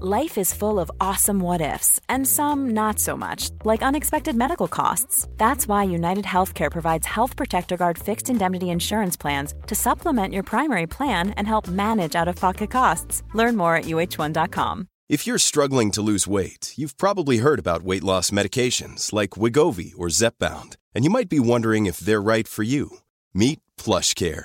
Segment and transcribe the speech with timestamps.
[0.00, 4.66] Life is full of awesome what ifs, and some not so much, like unexpected medical
[4.66, 5.28] costs.
[5.36, 10.44] That's why United Healthcare provides Health Protector Guard fixed indemnity insurance plans to supplement your
[10.44, 13.22] primary plan and help manage out of pocket costs.
[13.34, 14.88] Learn more at uh1.com.
[15.08, 19.92] If you're struggling to lose weight, you've probably heard about weight loss medications like Wigovi
[19.98, 22.98] or Zepbound, and you might be wondering if they're right for you.
[23.34, 24.44] Meet PlushCare,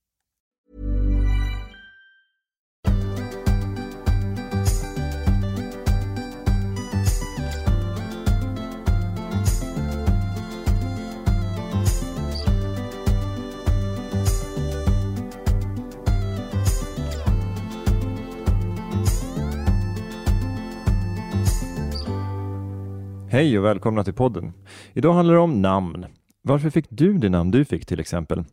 [23.31, 24.53] Hej och välkomna till podden.
[24.93, 26.05] Idag handlar det om namn.
[26.41, 28.43] Varför fick du det namn du fick till exempel?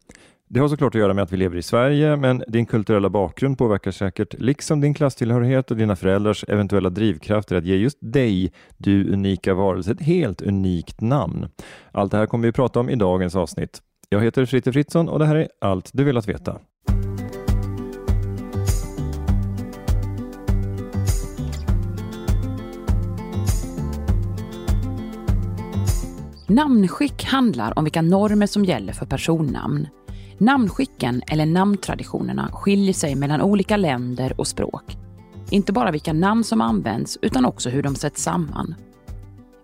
[0.48, 3.59] Det har såklart att göra med att vi lever i Sverige, men din kulturella bakgrund
[3.59, 9.12] påverkar säkert, liksom din klasstillhörighet och dina föräldrars eventuella drivkrafter att ge just dig, du
[9.12, 11.48] unika varelse, ett helt unikt namn.
[11.92, 13.83] Allt det här kommer vi att prata om i dagens avsnitt.
[14.09, 16.59] Jag heter Fritte Fritzson och det här är allt du velat veta.
[26.51, 29.89] Namnskick handlar om vilka normer som gäller för personnamn.
[30.39, 34.97] Namnskicken, eller namntraditionerna, skiljer sig mellan olika länder och språk.
[35.51, 38.75] Inte bara vilka namn som används, utan också hur de sätts samman.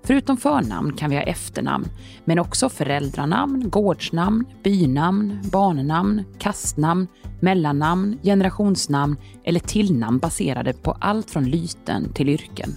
[0.04, 1.84] Förutom förnamn kan vi ha efternamn,
[2.24, 7.06] men också föräldranamn, gårdsnamn, bynamn, barnnamn, kastnamn,
[7.40, 12.76] mellannamn, generationsnamn eller tillnamn baserade på allt från lyten till yrken.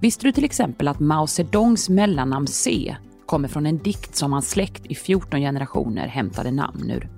[0.00, 2.96] Visste du till exempel att Mao Zedongs mellannamn C
[3.26, 7.10] kommer från en dikt som hans släkt i 14 generationer hämtade namn ur.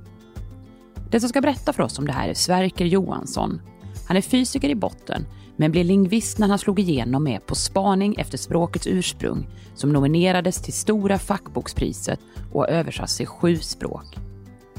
[1.11, 3.61] Den som ska berätta för oss om det här är Sverker Johansson.
[4.09, 8.15] Han är fysiker i botten, men blev lingvist när han slog igenom med På spaning
[8.19, 12.21] efter språkets ursprung, som nominerades till Stora fackbokspriset
[12.53, 14.19] och har översatts till sju språk.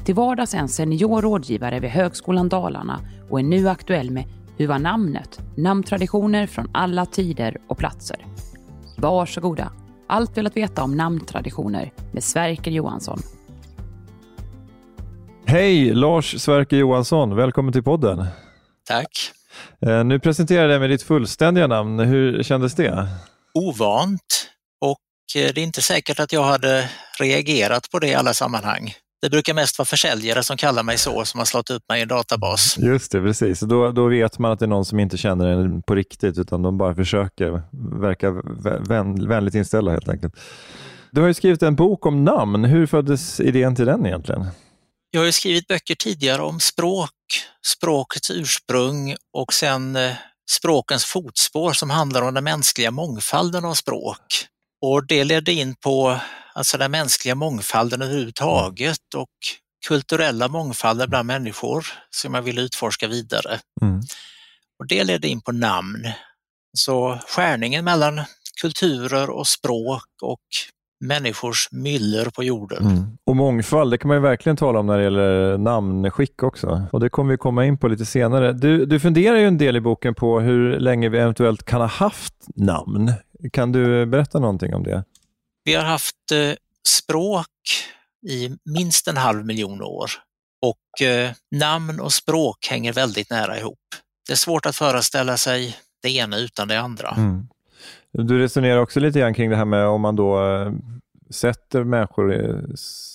[0.04, 3.00] Till vardags är han senior rådgivare vid Högskolan Dalarna
[3.30, 4.24] och är nu aktuell med
[4.56, 5.40] Hur var namnet?
[5.56, 8.26] Namntraditioner från alla tider och platser.
[8.96, 9.72] Varsågoda!
[10.08, 13.18] Allt vi velat veta om namntraditioner med Sverker Johansson.
[15.46, 17.36] Hej, Lars Sverker Johansson.
[17.36, 18.26] Välkommen till podden.
[18.88, 19.30] Tack.
[19.86, 21.98] Eh, Nu presenterar jag med ditt fullständiga namn.
[21.98, 23.08] Hur kändes det?
[23.54, 24.48] Ovant
[24.80, 28.92] och eh, det är inte säkert att jag hade reagerat på det i alla sammanhang.
[29.20, 32.02] Det brukar mest vara försäljare som kallar mig så, som har slått upp mig i
[32.02, 32.78] en databas.
[32.78, 33.60] Just det, precis.
[33.60, 36.62] Då, då vet man att det är någon som inte känner en på riktigt, utan
[36.62, 37.62] de bara försöker
[38.00, 38.30] verka
[38.88, 40.34] vän, vänligt inställda helt enkelt.
[41.10, 42.64] Du har ju skrivit en bok om namn.
[42.64, 44.46] Hur föddes idén till den egentligen?
[45.10, 47.10] Jag har ju skrivit böcker tidigare om språk,
[47.66, 50.12] språkets ursprung och sen eh,
[50.50, 54.46] språkens fotspår som handlar om den mänskliga mångfalden av språk.
[54.82, 56.20] Och det ledde in på
[56.58, 59.28] alltså den mänskliga mångfalden överhuvudtaget och
[59.88, 63.58] kulturella mångfalden bland människor som jag ville utforska vidare.
[63.82, 64.00] Mm.
[64.78, 66.08] Och det ledde in på namn.
[66.78, 68.20] Så skärningen mellan
[68.60, 70.40] kulturer och språk och
[71.04, 72.86] människors myller på jorden.
[72.86, 73.18] Mm.
[73.24, 76.86] Och mångfald, det kan man ju verkligen tala om när det gäller namnskick också.
[76.92, 78.52] Och det kommer vi komma in på lite senare.
[78.52, 81.88] Du, du funderar ju en del i boken på hur länge vi eventuellt kan ha
[81.88, 83.12] haft namn.
[83.52, 85.04] Kan du berätta någonting om det?
[85.68, 86.54] Vi har haft eh,
[86.88, 87.46] språk
[88.28, 90.10] i minst en halv miljon år
[90.62, 93.78] och eh, namn och språk hänger väldigt nära ihop.
[94.26, 97.14] Det är svårt att föreställa sig det ena utan det andra.
[97.16, 97.48] Mm.
[98.12, 100.72] Du resonerar också lite grann kring det här med om man då eh,
[101.30, 102.64] sätter människor i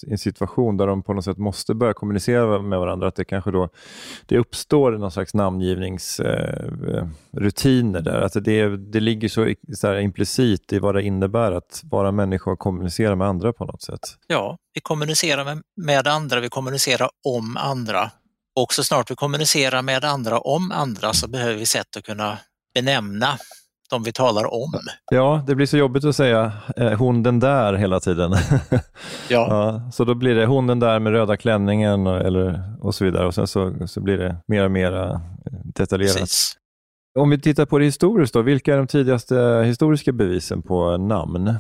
[0.07, 3.51] en situation där de på något sätt måste börja kommunicera med varandra, att det kanske
[3.51, 3.69] då
[4.25, 8.21] det uppstår någon slags namngivningsrutiner eh, där.
[8.21, 12.60] Att det, det ligger så, så implicit i vad det innebär att vara människa och
[12.60, 14.18] kommunicera med andra på något sätt.
[14.27, 18.12] Ja, vi kommunicerar med, med andra, vi kommunicerar om andra.
[18.56, 22.38] Och så snart vi kommunicerar med andra om andra så behöver vi sätt att kunna
[22.74, 23.38] benämna
[23.94, 24.74] de vi talar om.
[25.12, 28.36] Ja, det blir så jobbigt att säga eh, hon den där hela tiden.
[29.28, 29.48] Ja.
[29.50, 33.06] ja, så då blir det hon den där med röda klänningen och, eller, och så
[33.06, 35.19] vidare och sen så, så blir det mer och mer eh,
[35.63, 36.18] detaljerat.
[36.18, 36.57] Precis.
[37.19, 41.56] Om vi tittar på det historiskt då, vilka är de tidigaste historiska bevisen på namn?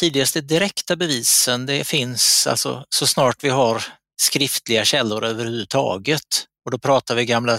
[0.00, 3.82] Tidigaste direkta bevisen det finns alltså så snart vi har
[4.22, 6.46] skriftliga källor överhuvudtaget.
[6.64, 7.58] Och då pratar vi gamla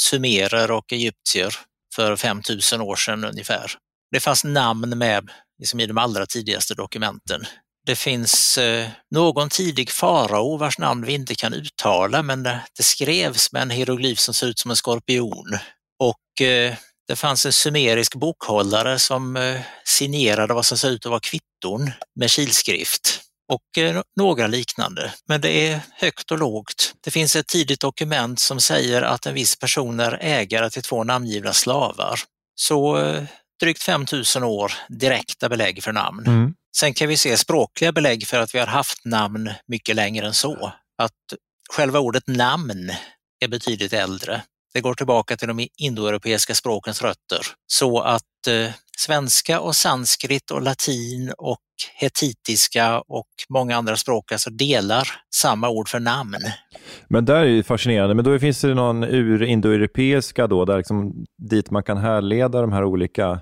[0.00, 1.54] sumerer och egyptier
[1.94, 3.72] för 5000 år sedan ungefär.
[4.10, 7.44] Det fanns namn med liksom i de allra tidigaste dokumenten.
[7.86, 12.82] Det finns eh, någon tidig farao vars namn vi inte kan uttala men det, det
[12.82, 15.58] skrevs med en hieroglyf som ser ut som en skorpion.
[15.98, 16.74] Och eh,
[17.08, 21.90] det fanns en sumerisk bokhållare som eh, signerade vad som ser ut att vara kvitton
[22.20, 23.20] med kilskrift
[23.52, 25.12] och eh, några liknande.
[25.28, 26.94] Men det är högt och lågt.
[27.04, 31.04] Det finns ett tidigt dokument som säger att en viss person är ägare till två
[31.04, 32.20] namngivna slavar.
[32.54, 33.24] Så eh,
[33.60, 36.26] drygt 5000 år direkta belägg för namn.
[36.26, 36.54] Mm.
[36.76, 40.34] Sen kan vi se språkliga belägg för att vi har haft namn mycket längre än
[40.34, 40.72] så.
[40.98, 41.34] Att
[41.72, 42.92] själva ordet namn
[43.40, 44.42] är betydligt äldre.
[44.74, 47.46] Det går tillbaka till de indoeuropeiska språkens rötter.
[47.66, 48.70] Så att eh,
[49.04, 51.58] svenska och sanskrit och latin och
[51.94, 56.38] hetitiska och många andra språk alltså delar samma ord för namn.
[57.08, 61.70] Men där är ju fascinerande, men då finns det någon ur-indoeuropeiska då, där liksom, dit
[61.70, 63.40] man kan härleda de här olika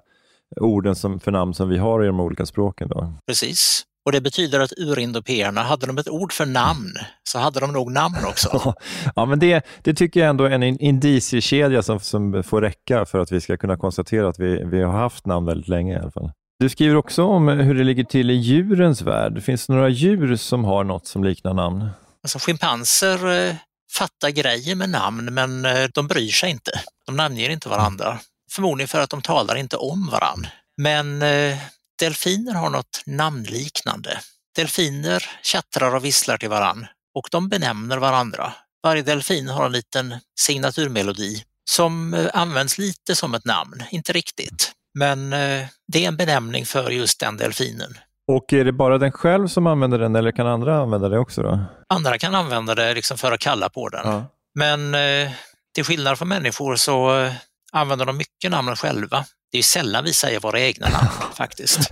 [0.61, 2.89] orden som, för namn som vi har i de olika språken.
[2.89, 3.15] Då.
[3.27, 3.83] Precis.
[4.11, 7.93] Och det betyder att urindopeerna, hade de ett ord för namn så hade de nog
[7.93, 8.75] namn också.
[9.17, 13.19] ja, men det, det tycker jag ändå är en indiciekedja som, som får räcka för
[13.19, 16.11] att vi ska kunna konstatera att vi, vi har haft namn väldigt länge i alla
[16.11, 16.33] fall.
[16.59, 19.43] Du skriver också om hur det ligger till i djurens värld.
[19.43, 21.89] Finns det några djur som har något som liknar namn?
[22.23, 23.55] Alltså schimpanser eh,
[23.93, 26.71] fattar grejer med namn men eh, de bryr sig inte.
[27.07, 28.19] De namnger inte varandra.
[28.51, 30.49] Förmodligen för att de talar inte om varandra.
[30.77, 31.59] Men eh,
[32.01, 34.19] delfiner har något namnliknande.
[34.57, 38.53] Delfiner tjattrar och visslar till varann och de benämner varandra.
[38.83, 44.73] Varje delfin har en liten signaturmelodi som eh, används lite som ett namn, inte riktigt.
[44.95, 47.95] Men eh, det är en benämning för just den delfinen.
[48.29, 51.43] Och är det bara den själv som använder den eller kan andra använda det också?
[51.43, 51.65] då?
[51.89, 54.03] Andra kan använda det liksom för att kalla på den.
[54.05, 54.25] Ja.
[54.55, 55.31] Men eh,
[55.75, 57.29] till skillnad från människor så
[57.73, 59.25] använder de mycket namnen själva.
[59.53, 61.91] Det är sällan vi säger våra egna namn faktiskt.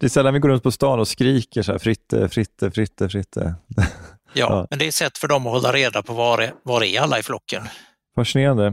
[0.00, 3.08] det är sällan vi går runt på stan och skriker så här, Fritte, Fritte, Fritte,
[3.08, 3.54] Fritte.
[4.32, 4.66] Ja, Ja.
[4.70, 7.00] men det är ett sätt för dem att hålla reda på var är, var är
[7.00, 7.62] alla i flocken.
[8.16, 8.66] Fascinerande.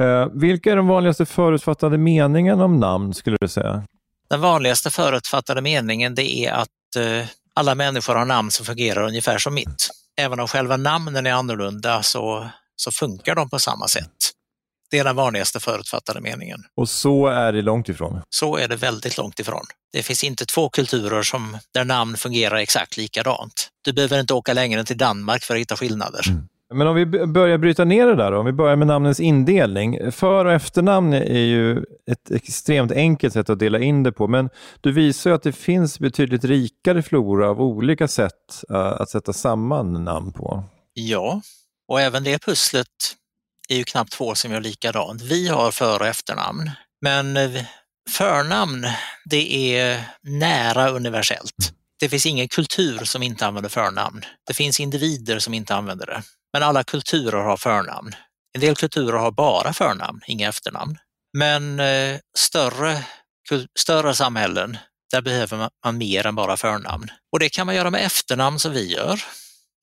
[0.00, 3.82] Eh, vilka är de vanligaste förutfattade meningarna om namn skulle du säga?
[4.30, 9.38] Den vanligaste förutfattade meningen det är att eh, alla människor har namn som fungerar ungefär
[9.38, 9.88] som mitt.
[10.20, 14.12] Även om själva namnen är annorlunda så, så funkar de på samma sätt.
[14.90, 16.64] Det är den vanligaste förutfattade meningen.
[16.76, 18.20] Och så är det långt ifrån.
[18.30, 19.64] Så är det väldigt långt ifrån.
[19.92, 23.68] Det finns inte två kulturer som, där namn fungerar exakt likadant.
[23.84, 26.24] Du behöver inte åka längre än till Danmark för att hitta skillnader.
[26.74, 30.12] Men om vi börjar bryta ner det där då, om vi börjar med namnens indelning.
[30.12, 34.50] För och efternamn är ju ett extremt enkelt sätt att dela in det på, men
[34.80, 39.32] du visar ju att det finns betydligt rikare flora av olika sätt eh, att sätta
[39.32, 40.64] samman namn på.
[40.92, 41.40] Ja,
[41.88, 42.86] och även det pusslet
[43.70, 45.22] är ju knappt två som gör likadant.
[45.22, 46.70] Vi har för och efternamn,
[47.02, 47.64] men eh,
[48.10, 48.86] förnamn
[49.24, 51.72] det är nära universellt.
[52.00, 54.24] Det finns ingen kultur som inte använder förnamn.
[54.46, 56.22] Det finns individer som inte använder det.
[56.52, 58.12] Men alla kulturer har förnamn.
[58.54, 60.98] En del kulturer har bara förnamn, inga efternamn.
[61.38, 63.04] Men eh, större,
[63.78, 64.78] större samhällen,
[65.12, 67.08] där behöver man, man mer än bara förnamn.
[67.32, 69.20] Och det kan man göra med efternamn som vi gör.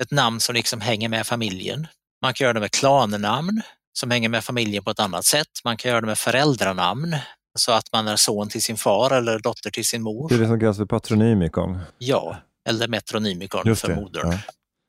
[0.03, 1.87] Ett namn som liksom hänger med familjen.
[2.21, 3.61] Man kan göra det med klannamn
[3.99, 5.47] som hänger med familjen på ett annat sätt.
[5.63, 7.15] Man kan göra det med föräldranamn,
[7.59, 10.29] så att man är son till sin far eller dotter till sin mor.
[10.29, 11.79] Det är det som kallas för patronymikon.
[11.97, 12.37] Ja,
[12.69, 14.31] eller metronymikon för modern.
[14.31, 14.37] ja.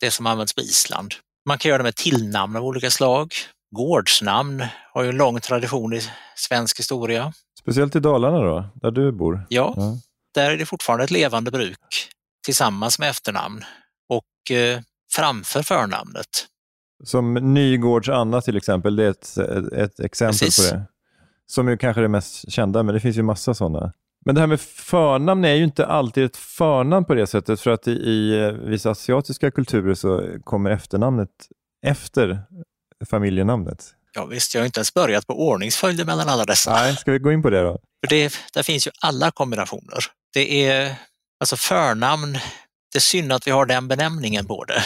[0.00, 1.14] Det som används på Island.
[1.46, 3.32] Man kan göra det med tillnamn av olika slag.
[3.76, 6.00] Gårdsnamn har ju en lång tradition i
[6.36, 7.32] svensk historia.
[7.60, 9.46] Speciellt i Dalarna då, där du bor.
[9.48, 9.96] Ja, Ja.
[10.34, 11.78] där är det fortfarande ett levande bruk
[12.44, 13.64] tillsammans med efternamn
[14.08, 14.80] och eh,
[15.12, 16.46] framför förnamnet.
[17.04, 20.70] Som Nygårds Anna till exempel, det är ett, ett, ett exempel Precis.
[20.70, 20.84] på det.
[21.46, 23.92] Som är kanske det mest kända, men det finns ju massa sådana.
[24.24, 27.70] Men det här med förnamn är ju inte alltid ett förnamn på det sättet, för
[27.70, 31.30] att i, i vissa asiatiska kulturer så kommer efternamnet
[31.86, 32.42] efter
[33.10, 33.94] familjenamnet.
[34.12, 36.72] Ja, visst, jag har inte ens börjat på ordningsföljden mellan alla dessa.
[36.72, 37.78] Nej, ska vi gå in på det då?
[38.00, 39.98] För det, där finns ju alla kombinationer.
[40.32, 40.94] Det är
[41.40, 42.32] alltså förnamn,
[42.92, 44.82] det är synd att vi har den benämningen på det.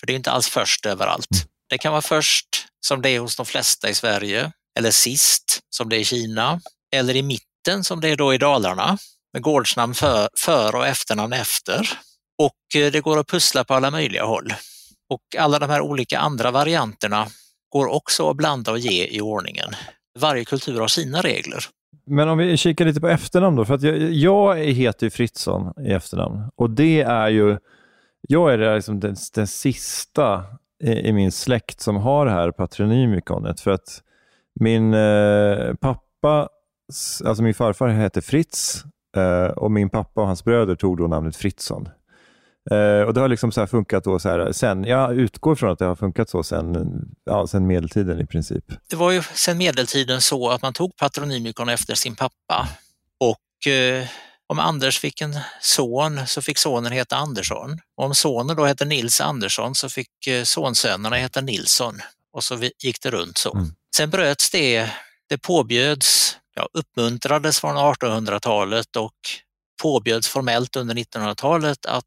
[0.00, 1.28] För det är inte alls först överallt.
[1.68, 2.46] Det kan vara först,
[2.86, 6.60] som det är hos de flesta i Sverige, eller sist, som det är i Kina,
[6.96, 8.98] eller i mitten, som det är då i Dalarna,
[9.32, 11.88] med gårdsnamn för, för och efternamn efter.
[12.38, 14.54] Och eh, det går att pussla på alla möjliga håll.
[15.08, 17.26] Och alla de här olika andra varianterna
[17.68, 19.68] går också att blanda och ge i ordningen.
[20.18, 21.64] Varje kultur har sina regler.
[22.06, 25.84] Men om vi kikar lite på efternamn då, för att jag, jag heter ju Fritzson
[25.84, 27.58] i efternamn och det är ju,
[28.28, 30.44] jag är liksom den, den sista
[30.84, 34.02] i, i, min släkt som har det här patronymikonet för att
[34.60, 36.48] min eh, pappa,
[37.24, 38.84] alltså min farfar hette Fritz
[39.16, 41.88] eh, och min pappa och hans bröder tog då namnet Fritzson.
[42.70, 45.78] Eh, och Det har liksom så funkat då så här, sen, jag utgår från att
[45.78, 46.90] det har funkat så sen,
[47.24, 48.64] ja, sen medeltiden i princip.
[48.90, 52.68] Det var ju sen medeltiden så att man tog patronymikon efter sin pappa
[53.20, 54.04] och eh,
[54.48, 57.78] om Anders fick en son så fick sonen heta Andersson.
[57.96, 62.00] Och om sonen då hette Nils Andersson så fick uh, sonsönerna heta Nilsson
[62.32, 63.54] och så gick det runt så.
[63.54, 63.72] Mm.
[63.96, 64.90] Sen bröts det,
[65.28, 69.14] det påbjöds, ja, uppmuntrades från 1800-talet och
[69.82, 72.04] påbjöds formellt under 1900-talet att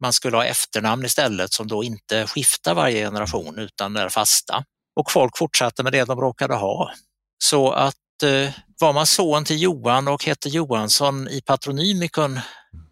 [0.00, 4.64] man skulle ha efternamn istället som då inte skiftar varje generation utan är fasta.
[4.96, 6.92] Och folk fortsatte med det de råkade ha.
[7.44, 8.03] Så att eh,
[8.80, 12.40] var man son till Johan och hette Johansson i patronymikon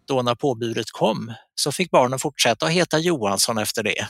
[0.07, 4.07] då när påbudet kom så fick barnen fortsätta att heta Johansson efter det.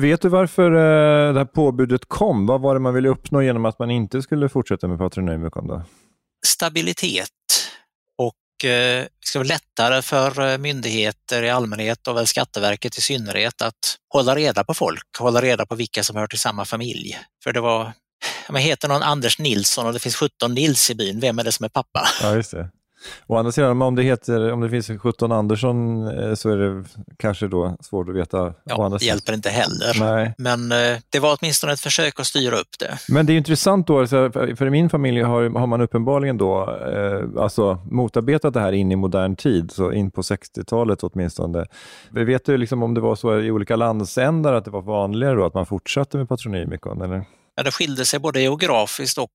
[0.00, 2.46] Vet du varför eh, det här påbudet kom?
[2.46, 5.66] Vad var det man ville uppnå genom att man inte skulle fortsätta med patronymikon?
[5.66, 5.82] Då?
[6.46, 7.30] Stabilitet
[8.64, 13.62] Eh, det ska vara lättare för eh, myndigheter i allmänhet och väl Skatteverket i synnerhet
[13.62, 17.18] att hålla reda på folk, hålla reda på vilka som hör till samma familj.
[17.44, 17.92] För det var,
[18.50, 21.52] man heter någon Anders Nilsson och det finns 17 Nils i byn, vem är det
[21.52, 22.08] som är pappa?
[22.22, 22.70] Ja, just det.
[23.26, 26.84] Å andra sidan, om det, heter, om det finns 17 Andersson eh, så är det
[27.16, 28.54] kanske då svårt att veta.
[28.64, 30.00] Ja, det hjälper inte heller.
[30.00, 30.34] Nej.
[30.38, 32.98] Men eh, det var åtminstone ett försök att styra upp det.
[33.08, 37.42] Men det är intressant då, för i min familj har, har man uppenbarligen då eh,
[37.42, 41.66] alltså motarbetat det här in i modern tid, så in på 60-talet åtminstone.
[42.10, 45.46] Vet du liksom om det var så i olika landsändar att det var vanligare då
[45.46, 47.02] att man fortsatte med patronymikon?
[47.02, 47.24] Eller?
[47.56, 49.30] Ja, det skilde sig både geografiskt och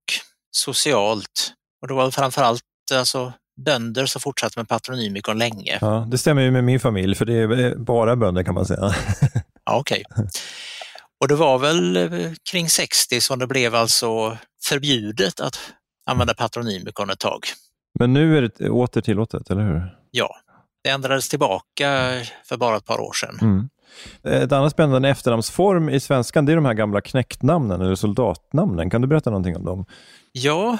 [0.51, 1.53] socialt.
[1.81, 2.63] Och det var framförallt
[2.93, 3.33] alltså,
[3.65, 5.77] bönder som fortsatte med patronymikon länge.
[5.81, 8.79] Ja, det stämmer ju med min familj, för det är bara bönder kan man säga.
[9.65, 10.03] ja, Okej.
[10.09, 10.25] Okay.
[11.21, 15.59] Och det var väl eh, kring 60 som det blev alltså förbjudet att
[16.09, 17.39] använda patronymikon ett tag.
[17.99, 19.97] Men nu är det åter tillåtet, eller hur?
[20.11, 20.35] Ja,
[20.83, 21.87] det ändrades tillbaka
[22.45, 23.37] för bara ett par år sedan.
[23.41, 23.69] Mm.
[24.23, 28.89] Eh, ett annat spännande efternamnsform i svenskan det är de här gamla knäktnamnen eller soldatnamnen.
[28.89, 29.85] Kan du berätta någonting om dem?
[30.31, 30.77] Ja,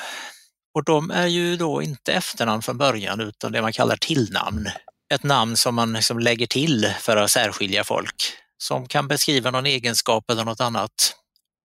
[0.74, 4.70] och de är ju då inte efternamn från början utan det man kallar tillnamn.
[5.14, 8.16] Ett namn som man liksom lägger till för att särskilja folk,
[8.58, 11.16] som kan beskriva någon egenskap eller något annat.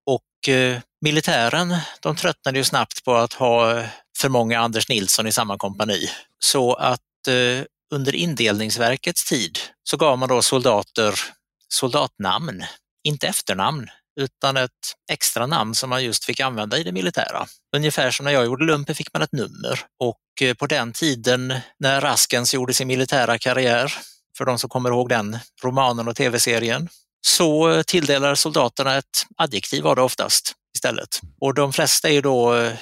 [0.06, 3.82] Och eh, militären, de tröttnade ju snabbt på att ha
[4.18, 6.10] för många Anders Nilsson i samma kompani.
[6.38, 7.64] Så att eh,
[7.95, 11.21] under indelningsverkets tid så gav man då soldater
[11.69, 12.64] soldatnamn,
[13.05, 13.87] inte efternamn,
[14.21, 14.71] utan ett
[15.12, 17.47] extra namn som man just fick använda i det militära.
[17.76, 21.55] Ungefär som när jag gjorde lumpen fick man ett nummer och eh, på den tiden
[21.78, 23.93] när Raskens gjorde sin militära karriär,
[24.38, 26.88] för de som kommer ihåg den romanen och tv-serien,
[27.26, 31.21] så tilldelade soldaterna ett adjektiv var det oftast istället.
[31.40, 32.73] Och de flesta är då, eh,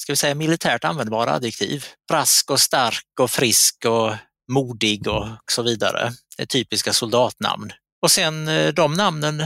[0.00, 1.86] ska vi säga militärt användbara adjektiv.
[2.12, 4.12] Rask och stark och frisk och
[4.52, 6.12] modig och så vidare.
[6.48, 7.70] Typiska soldatnamn.
[8.02, 9.44] Och sen eh, de namnen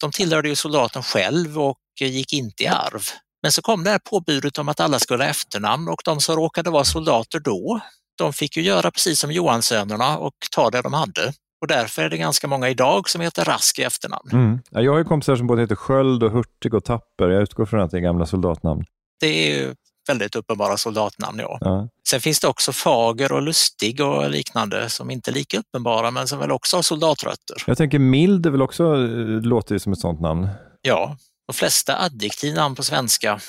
[0.00, 3.02] de tillhörde ju soldaten själv och gick inte i arv.
[3.42, 6.36] Men så kom det här påbudet om att alla skulle ha efternamn och de som
[6.36, 7.80] råkade vara soldater då,
[8.18, 11.32] de fick ju göra precis som Johanssönerna och ta det de hade.
[11.60, 14.30] Och därför är det ganska många idag som heter Rask i efternamn.
[14.32, 14.58] Mm.
[14.70, 17.28] Jag har ju kompisar som både heter Sköld och Hurtig och Tapper.
[17.28, 18.84] Jag utgår från att det är gamla soldatnamn.
[19.20, 19.74] Det är
[20.08, 21.58] väldigt uppenbara soldatnamn, ja.
[21.60, 21.88] ja.
[22.08, 26.28] Sen finns det också Fager och Lustig och liknande som inte är lika uppenbara men
[26.28, 27.56] som väl också har soldatrötter.
[27.66, 30.48] Jag tänker Mild är väl också, eh, låter som ett sånt namn.
[30.82, 33.40] Ja, de flesta adjektivnamn på svenska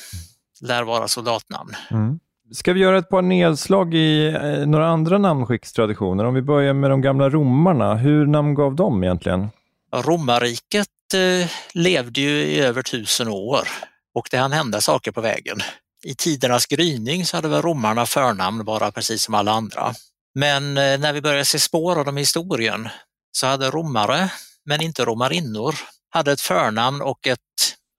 [0.62, 1.76] lär vara soldatnamn.
[1.92, 2.20] Mm.
[2.52, 6.26] Ska vi göra ett par nedslag i eh, några andra namnskickstraditioner?
[6.26, 9.50] Om vi börjar med de gamla romarna, hur namngav de egentligen?
[9.96, 13.68] Romarriket eh, levde ju i över tusen år
[14.14, 15.58] och det hann hända saker på vägen
[16.04, 19.94] i tidernas gryning så hade väl romarna förnamn bara precis som alla andra.
[20.36, 22.90] Men eh, när vi börjar se spår av dem i historien
[23.32, 24.32] så hade romare,
[24.66, 25.76] men inte romarinnor,
[26.10, 27.40] hade ett förnamn och ett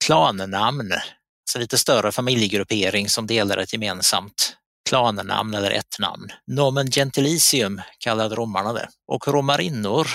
[0.05, 4.57] klannamn, så alltså lite större familjegruppering som delar ett gemensamt
[4.89, 6.29] klannamn eller ett namn.
[6.47, 8.89] Nomen gentilicium kallade romarna det.
[9.09, 10.09] Och romarinnor,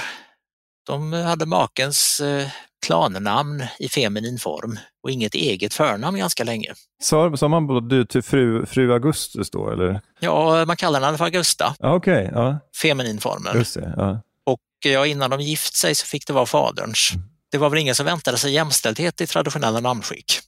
[0.85, 2.47] de hade makens eh,
[2.85, 6.73] klannamn i feminin form och inget eget förnamn ganska länge.
[7.01, 10.01] Sa, sa man både du till fru, fru Augustus då eller?
[10.19, 13.57] Ja, man kallar henne för Augusta, Ja, Okej, ja, femininformen.
[13.57, 13.93] just det.
[13.97, 14.21] Ja.
[14.45, 17.09] Och ja, innan de gift sig så fick det vara faderns.
[17.51, 20.39] Det var väl ingen som väntade sig jämställdhet i traditionella namnskick.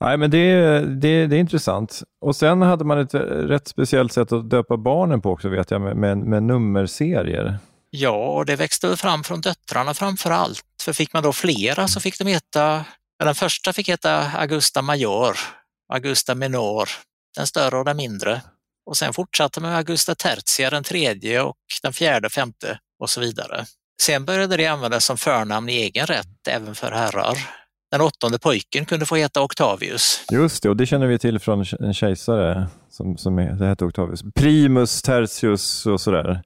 [0.00, 2.02] Nej, men det, är- det, det är intressant.
[2.20, 5.80] Och sen hade man ett rätt speciellt sätt att döpa barnen på också vet jag,
[5.80, 7.58] med, med, med nummerserier.
[7.90, 10.62] Ja, och det växte väl fram från döttrarna framför allt.
[10.82, 12.84] För fick man då flera så fick de heta,
[13.24, 15.36] den första fick heta Augusta Major,
[15.92, 16.88] Augusta Menor,
[17.36, 18.42] den större och den mindre.
[18.86, 23.64] Och sen fortsatte med Augusta Tertia, den tredje och den fjärde, femte och så vidare.
[24.02, 27.38] Sen började det användas som förnamn i egen rätt även för herrar.
[27.90, 30.24] Den åttonde pojken kunde få heta Octavius.
[30.32, 34.20] Just det, och det känner vi till från en kejsare som, som hette Octavius.
[34.34, 36.42] Primus, Tertius och sådär.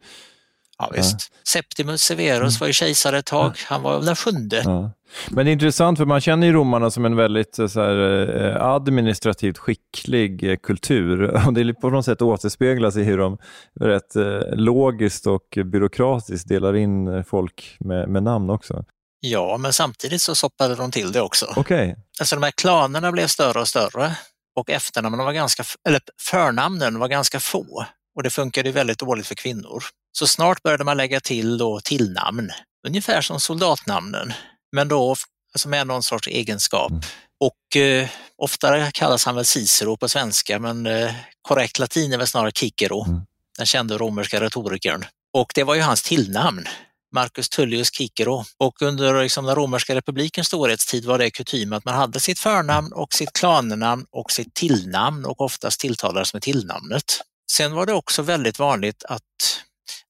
[0.78, 1.32] Ja, visst.
[1.48, 3.58] Septimus Severus var ju kejsare ett tag.
[3.66, 4.62] Han var den sjunde.
[4.64, 4.90] Ja.
[5.30, 8.28] Men det är intressant för man känner ju romarna som en väldigt eh, så här,
[8.46, 13.38] eh, administrativt skicklig eh, kultur och det är på något sätt återspeglas i hur de
[13.80, 14.14] rätt
[14.52, 18.84] logiskt och byråkratiskt delar in folk med, med namn också.
[19.20, 21.46] Ja, men samtidigt så soppade de till det också.
[21.56, 24.16] Okej, Alltså de här klanerna blev större och större
[24.56, 27.86] och efternamnen var ganska, eller förnamnen var ganska få
[28.16, 29.82] och det funkade ju väldigt dåligt för kvinnor.
[30.12, 32.50] Så snart började man lägga till då tillnamn,
[32.86, 34.32] ungefär som soldatnamnen,
[34.72, 35.16] men då
[35.54, 36.92] alltså med någon sorts egenskap.
[37.40, 38.08] Och eh,
[38.38, 43.04] oftare kallas han väl Cicero på svenska, men eh, korrekt latin är väl snarare Cicero,
[43.04, 43.20] Mm.
[43.56, 45.04] den kände romerska retorikern.
[45.32, 46.66] Och det var ju hans tillnamn.
[47.14, 48.44] Marcus Tullius Cicero.
[48.58, 52.92] Och under liksom, den romerska republikens storhetstid var det kutym att man hade sitt förnamn
[52.92, 57.04] och sitt klannamn och sitt tillnamn och oftast tilltalades med tillnamnet.
[57.52, 59.22] Sen var det också väldigt vanligt att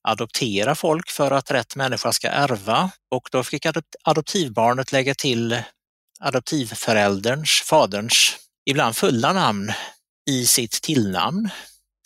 [0.08, 3.66] adoptera folk för att rätt människa ska ärva och då fick
[4.04, 5.62] adoptivbarnet lägga till
[6.20, 8.36] adoptivförälderns, faderns,
[8.70, 9.72] ibland fulla namn
[10.30, 11.48] i sitt tillnamn.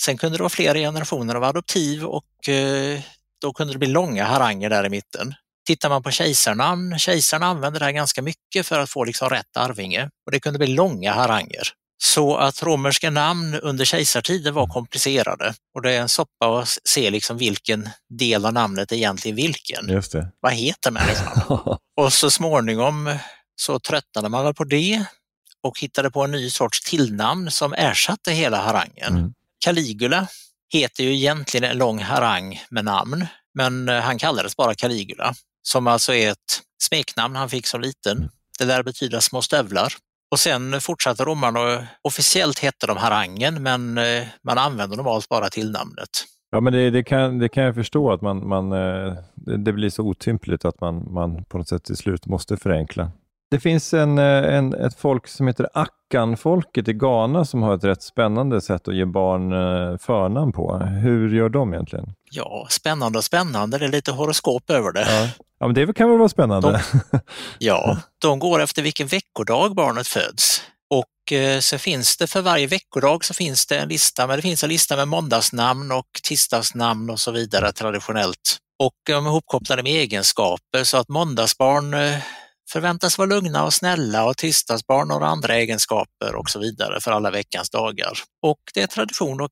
[0.02, 3.00] Sen kunde det vara flera generationer av adoptiv och eh,
[3.40, 5.34] då kunde det bli långa haranger där i mitten.
[5.66, 9.56] Tittar man på kejsarnamn, kejsarna använde det här ganska mycket för att få liksom rätt
[9.56, 11.68] arvinge och det kunde bli långa haranger.
[11.98, 17.10] Så att romerska namn under kejsartiden var komplicerade och det är en soppa att se
[17.10, 19.88] liksom vilken del av namnet är egentligen vilken.
[19.88, 20.28] just det.
[20.40, 21.58] Vad heter människan?
[21.96, 23.16] Och så småningom
[23.56, 25.04] så tröttnade man väl på det
[25.62, 29.16] och hittade på en ny sorts tillnamn som ersatte hela harangen.
[29.16, 29.34] Mm.
[29.64, 30.26] Caligula
[30.72, 35.86] heter ju egentligen en lång harang med namn, men eh, han kallades bara Caligula, som
[35.86, 38.30] alltså är ett smeknamn han fick som liten.
[38.58, 39.94] Det lär betyda små stövlar.
[40.34, 46.08] Och sen fortsatte romarna officiellt hette de harangen, men eh, man använde normalt bara tillnamnet.
[46.50, 49.72] Ja, men det, det, kan, det kan jag förstå att man, man, eh, det, det
[49.72, 53.10] blir så otympligt att man, man på något sätt till slut måste förenkla.
[53.50, 57.84] Det finns en, eh, en, ett folk som heter Akan-folket i Ghana som har ett
[57.84, 60.76] rätt spännande sätt att ge barn eh, förnamn på.
[60.76, 62.14] Hur gör de egentligen?
[62.30, 63.78] Ja, spännande och spännande.
[63.78, 65.00] Det är lite horoskop över det.
[65.00, 65.28] Ja,
[65.60, 66.82] ja men det kan väl vara spännande?
[67.58, 70.62] Ja, de går efter vilken veckodag barnet föds.
[70.90, 74.42] Och eh, så finns det för varje veckodag så finns det en lista, men det
[74.42, 78.58] finns en lista med måndagsnamn och tisdagsnamn och så vidare traditionellt.
[78.78, 81.94] Och de är ihopkopplade med egenskaper så att måndagsbarn
[82.74, 87.30] förväntas vara lugna och snälla och tisdagsbarn har andra egenskaper och så vidare för alla
[87.30, 88.12] veckans dagar.
[88.42, 89.50] Och det är tradition att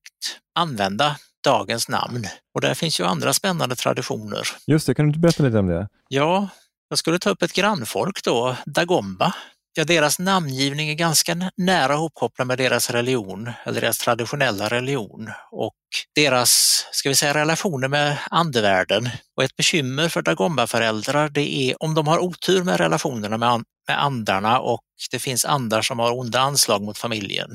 [0.55, 2.27] använda dagens namn.
[2.55, 4.49] Och där finns ju andra spännande traditioner.
[4.67, 5.89] Just det, kan du inte berätta lite om det?
[6.09, 6.49] Ja,
[6.89, 9.35] jag skulle ta upp ett grannfolk då, Dagomba.
[9.75, 15.77] Ja, deras namngivning är ganska nära ihopkopplad med deras religion, eller deras traditionella religion och
[16.15, 19.09] deras, ska vi säga, relationer med andevärlden.
[19.37, 23.65] Och ett bekymmer för Dagomba-föräldrar det är om de har otur med relationerna med, and
[23.89, 24.81] med andarna och
[25.11, 27.51] det finns andar som har onda anslag mot familjen,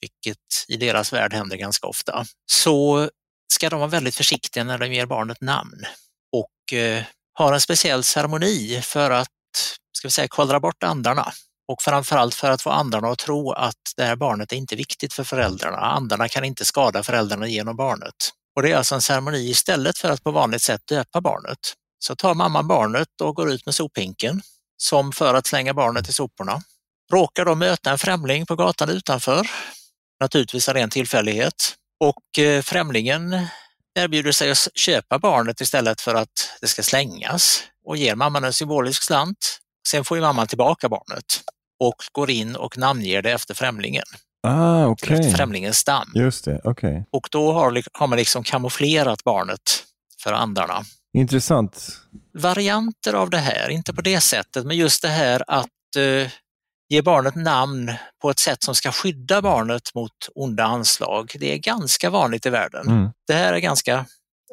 [0.00, 2.24] vilket i deras värld händer ganska ofta.
[2.46, 3.08] Så
[3.52, 5.84] ska de vara väldigt försiktiga när de ger barnet namn
[6.32, 7.04] och eh,
[7.34, 9.28] har en speciell ceremoni för att
[9.92, 11.32] ska vi säga, kollra bort andarna
[11.72, 15.12] och framförallt för att få andarna att tro att det här barnet är inte viktigt
[15.12, 15.76] för föräldrarna.
[15.76, 18.14] Andarna kan inte skada föräldrarna genom barnet.
[18.56, 21.58] Och det är alltså en ceremoni istället för att på vanligt sätt döpa barnet.
[21.98, 24.42] Så tar mamman barnet och går ut med sophinken
[24.76, 26.62] som för att slänga barnet i soporna.
[27.12, 29.50] Råkar då möta en främling på gatan utanför,
[30.20, 33.46] naturligtvis av ren tillfällighet, och eh, främlingen
[33.98, 38.52] erbjuder sig att köpa barnet istället för att det ska slängas och ger mamman en
[38.52, 39.58] symbolisk slant.
[39.88, 41.42] Sen får ju mamman tillbaka barnet
[41.86, 44.04] och går in och namnger det efter främlingen,
[44.42, 45.18] Ah, okej.
[45.18, 46.12] efter främlingens stam.
[46.14, 47.04] Just det, okej.
[47.12, 49.84] Och då har, har man liksom kamouflerat barnet
[50.22, 50.84] för andarna.
[51.18, 51.88] Intressant.
[52.38, 56.30] varianter av det här, inte på det sättet, men just det här att eh,
[56.88, 57.92] ge barnet namn
[58.22, 61.32] på ett sätt som ska skydda barnet mot onda anslag.
[61.40, 62.86] Det är ganska vanligt i världen.
[62.88, 63.10] Mm.
[63.26, 64.06] Det här är ganska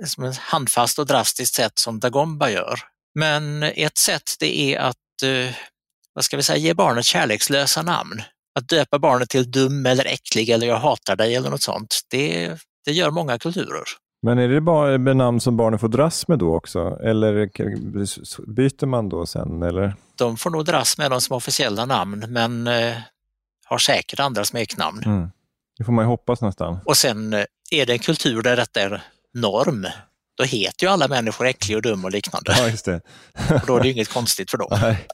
[0.05, 2.79] som ett handfast och drastiskt sätt som Dagomba gör.
[3.15, 5.53] Men ett sätt det är att eh,
[6.19, 8.21] vad ska vi säga, ge barnet kärlekslösa namn.
[8.60, 12.58] Att döpa barnet till dum eller äcklig eller jag hatar dig eller något sånt, det,
[12.86, 13.84] det gör många kulturer.
[14.21, 16.99] Men är det bara med namn som barnen får dras med då också?
[17.03, 17.49] Eller
[18.55, 19.63] byter man då sen?
[19.63, 19.95] Eller?
[20.15, 22.97] De får nog dras med dem som officiella namn, men eh,
[23.65, 25.03] har säkert andra smeknamn.
[25.05, 25.29] Mm.
[25.77, 26.79] Det får man ju hoppas nästan.
[26.86, 29.03] Och sen eh, är det en kultur där detta är
[29.34, 29.88] norm.
[30.38, 32.55] Då heter ju alla människor äcklig och dum och liknande.
[32.58, 33.01] Ja, just det.
[33.49, 34.67] och då är det inget konstigt för dem.
[34.82, 35.08] Nej.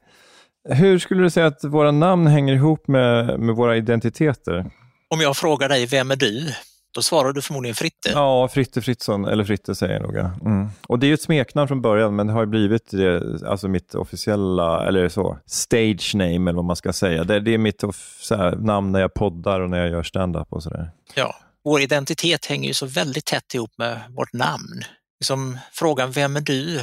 [0.69, 4.71] Hur skulle du säga att våra namn hänger ihop med, med våra identiteter?
[5.09, 6.53] Om jag frågar dig, vem är du?
[6.95, 8.09] Då svarar du förmodligen Fritte.
[8.09, 10.15] Ja, Fritte Fritzson, eller Fritte säger jag nog.
[10.15, 10.69] Mm.
[10.87, 13.95] Och det är ju ett smeknamn från början, men det har blivit det, alltså mitt
[13.95, 17.23] officiella, eller så, stage name eller vad man ska säga.
[17.23, 17.83] Det, det är mitt
[18.29, 20.91] här, namn när jag poddar och när jag gör stand-up och sådär.
[21.15, 24.83] Ja, vår identitet hänger ju så väldigt tätt ihop med vårt namn.
[25.23, 26.79] Som frågan Vem är du?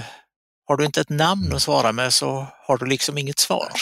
[0.64, 3.72] Har du inte ett namn att svara med så har du liksom inget svar.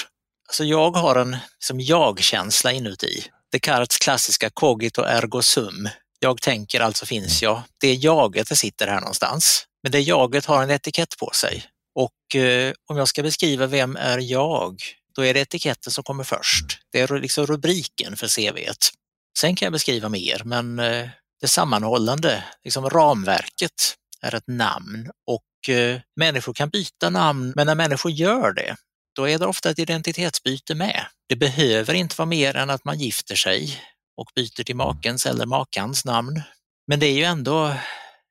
[0.49, 3.25] Alltså jag har en som jag-känsla inuti.
[3.53, 5.89] Descartes klassiska cogito ergo sum.
[6.19, 7.63] Jag tänker, alltså finns jag.
[7.81, 9.67] Det jaget det sitter här någonstans.
[9.83, 11.65] Men det jaget har en etikett på sig.
[11.95, 14.83] Och eh, om jag ska beskriva vem är jag,
[15.15, 16.79] då är det etiketten som kommer först.
[16.93, 18.91] Det är liksom rubriken för CVet.
[19.39, 21.09] Sen kan jag beskriva mer, men eh,
[21.41, 27.75] det sammanhållande, liksom ramverket, är ett namn och Eh, människor kan byta namn, men när
[27.75, 28.77] människor gör det,
[29.17, 31.07] då är det ofta ett identitetsbyte med.
[31.29, 33.81] Det behöver inte vara mer än att man gifter sig
[34.17, 36.43] och byter till makens eller makans namn.
[36.87, 37.75] Men det är ju ändå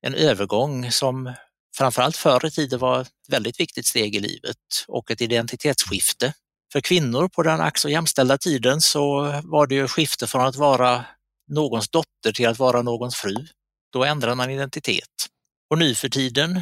[0.02, 1.34] en övergång som
[1.78, 6.34] framförallt förr i tiden var ett väldigt viktigt steg i livet och ett identitetsskifte.
[6.72, 10.56] För kvinnor på den ax och jämställda tiden så var det ju skifte från att
[10.56, 11.06] vara
[11.48, 13.48] någons dotter till att vara någons fru.
[13.94, 15.28] Då ändrar man identitet.
[15.70, 16.62] Och nu för tiden,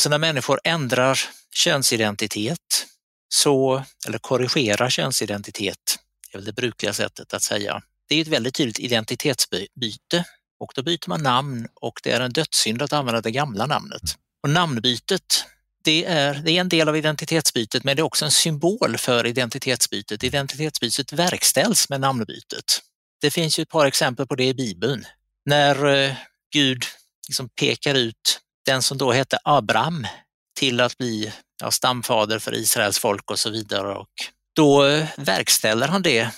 [0.00, 1.18] så när människor ändrar
[1.54, 2.86] könsidentitet,
[3.28, 5.98] så, eller korrigerar könsidentitet,
[6.30, 10.24] det är väl det brukliga sättet att säga, det är ett väldigt tydligt identitetsbyte
[10.60, 14.02] och då byter man namn och det är en dödssynd att använda det gamla namnet.
[14.42, 15.44] Och namnbytet,
[15.84, 19.26] det är, det är en del av identitetsbytet men det är också en symbol för
[19.26, 20.24] identitetsbytet.
[20.24, 22.80] Identitetsbytet verkställs med namnbytet.
[23.20, 25.04] Det finns ju ett par exempel på det i Bibeln.
[25.44, 26.14] När eh,
[26.52, 26.84] Gud
[27.28, 30.06] liksom pekar ut den som då hette Abraham
[30.58, 33.94] till att bli ja, stamfader för Israels folk och så vidare.
[33.94, 34.10] Och
[34.56, 36.30] då eh, verkställer han det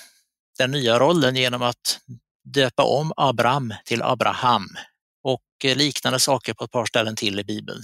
[0.57, 1.99] den nya rollen genom att
[2.43, 4.67] döpa om Abraham till Abraham
[5.23, 7.83] och eh, liknande saker på ett par ställen till i Bibeln.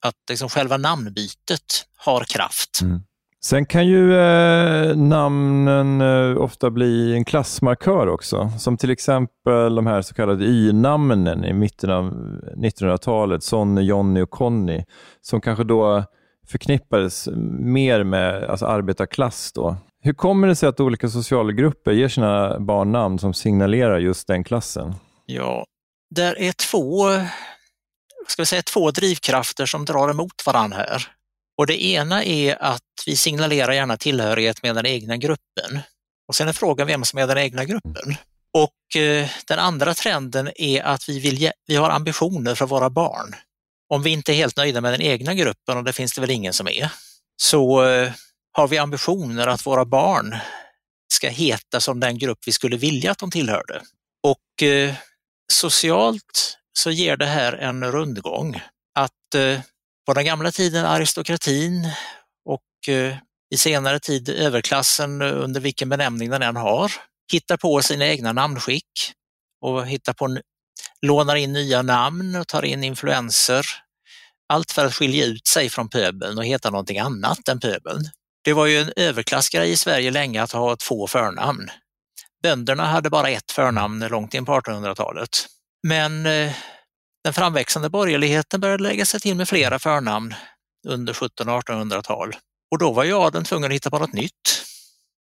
[0.00, 2.80] Att liksom själva namnbytet har kraft.
[2.82, 3.02] Mm.
[3.42, 9.86] Sen kan ju eh, namnen eh, ofta bli en klassmarkör också, som till exempel de
[9.86, 12.12] här så kallade y-namnen i mitten av
[12.56, 14.84] 1900-talet, Sonny, Jonny och Conny,
[15.20, 16.04] som kanske då
[16.48, 17.28] förknippades
[17.60, 19.52] mer med alltså arbetarklass.
[19.52, 19.76] Då.
[20.02, 24.44] Hur kommer det sig att olika socialgrupper ger sina barn namn som signalerar just den
[24.44, 24.94] klassen?
[25.26, 25.64] Ja,
[26.14, 27.04] där är två,
[28.28, 31.19] ska vi säga, två drivkrafter som drar emot varandra här.
[31.60, 35.80] Och det ena är att vi signalerar gärna tillhörighet med den egna gruppen.
[36.28, 38.16] Och sen är frågan vem som är den egna gruppen.
[38.54, 43.34] Och eh, den andra trenden är att vi, vill, vi har ambitioner för våra barn.
[43.88, 46.30] Om vi inte är helt nöjda med den egna gruppen, och det finns det väl
[46.30, 46.92] ingen som är,
[47.42, 48.12] så eh,
[48.52, 50.36] har vi ambitioner att våra barn
[51.12, 53.82] ska heta som den grupp vi skulle vilja att de tillhörde.
[54.22, 54.94] Och eh,
[55.52, 58.62] socialt så ger det här en rundgång.
[58.94, 59.60] Att eh,
[60.10, 61.88] på den gamla tiden aristokratin
[62.44, 63.16] och eh,
[63.54, 66.92] i senare tid överklassen eh, under vilken benämning den än har,
[67.32, 69.12] hittar på sina egna namnskick
[69.64, 70.38] och hittar på,
[71.06, 73.66] lånar in nya namn och tar in influenser.
[74.48, 78.04] Allt för att skilja ut sig från pöbeln och heta någonting annat än pöbeln.
[78.44, 81.70] Det var ju en överklassgrej i Sverige länge att ha två förnamn.
[82.42, 85.46] Bönderna hade bara ett förnamn långt in på 1800-talet.
[85.82, 86.52] Men eh,
[87.24, 90.34] den framväxande borgerligheten började lägga sig till med flera förnamn
[90.88, 92.36] under 1700 och 1800-tal.
[92.70, 94.64] Och då var ju adeln tvungen att hitta på något nytt.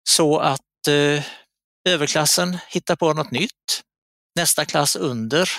[0.09, 1.25] Så att eh,
[1.88, 3.83] överklassen hittar på något nytt.
[4.37, 5.51] Nästa klass under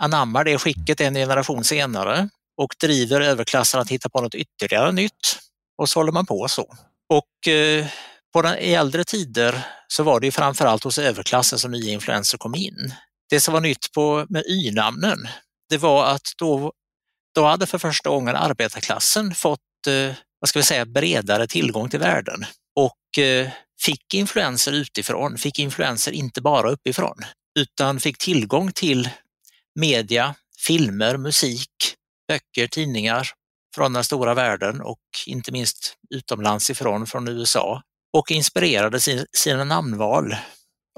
[0.00, 5.38] anammar det skicket en generation senare och driver överklassen att hitta på något ytterligare nytt.
[5.78, 6.74] Och så håller man på så.
[7.08, 7.86] Och eh,
[8.32, 12.38] på den, i äldre tider så var det ju framförallt hos överklassen som nya influenser
[12.38, 12.94] kom in.
[13.30, 15.28] Det som var nytt på, med y-namnen,
[15.72, 16.72] det var att då,
[17.34, 21.98] då hade för första gången arbetarklassen fått eh, vad ska vi säga, bredare tillgång till
[21.98, 22.44] världen
[22.76, 27.16] och eh, fick influenser utifrån, fick influenser inte bara uppifrån,
[27.58, 29.08] utan fick tillgång till
[29.74, 30.34] media,
[30.66, 31.70] filmer, musik,
[32.28, 33.28] böcker, tidningar
[33.74, 37.82] från den stora världen och inte minst utomlands ifrån, från USA
[38.12, 40.36] och inspirerade sin, sina namnval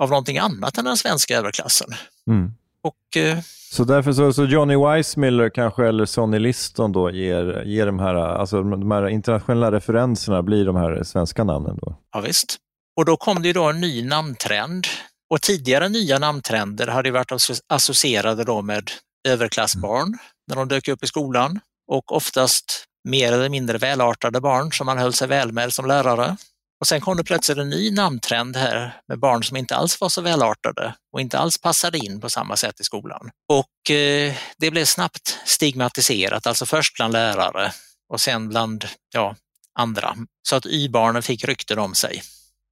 [0.00, 1.94] av någonting annat än den svenska överklassen.
[2.30, 2.52] Mm.
[2.84, 3.38] Och, eh,
[3.70, 8.14] så därför så, så Johnny Weissmiller kanske eller Sonny Liston då ger, ger de, här,
[8.14, 11.96] alltså de här internationella referenserna blir de här svenska namnen då?
[12.12, 12.56] Ja, visst.
[12.96, 14.86] Och då kom det ju då en ny namntrend
[15.30, 17.32] och tidigare nya namntrender hade varit
[17.68, 18.90] associerade då med
[19.28, 20.18] överklassbarn mm.
[20.48, 21.60] när de dök upp i skolan
[21.92, 26.36] och oftast mer eller mindre välartade barn som man höll sig väl med som lärare.
[26.80, 30.08] Och sen kom det plötsligt en ny namntrend här med barn som inte alls var
[30.08, 33.30] så välartade och inte alls passade in på samma sätt i skolan.
[33.48, 37.72] Och eh, det blev snabbt stigmatiserat, alltså först bland lärare
[38.08, 38.84] och sen bland
[39.14, 39.36] ja,
[39.78, 40.16] andra.
[40.48, 42.22] Så att Y-barnen fick rykten om sig.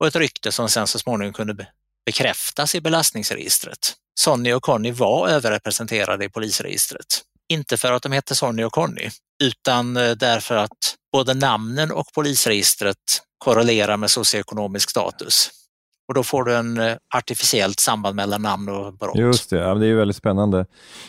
[0.01, 1.67] Och ett rykte som sen så småningom kunde
[2.07, 3.95] bekräftas i belastningsregistret.
[4.21, 7.23] Sonny och Conny var överrepresenterade i polisregistret.
[7.49, 9.11] Inte för att de hette Sonny och Conny,
[9.43, 12.97] utan eh, därför att både namnen och polisregistret
[13.39, 15.51] korrelerar med socioekonomisk status.
[16.09, 19.17] Och då får du en eh, artificiellt samband mellan namn och brott.
[19.17, 20.67] Just det, ja, det är väldigt spännande.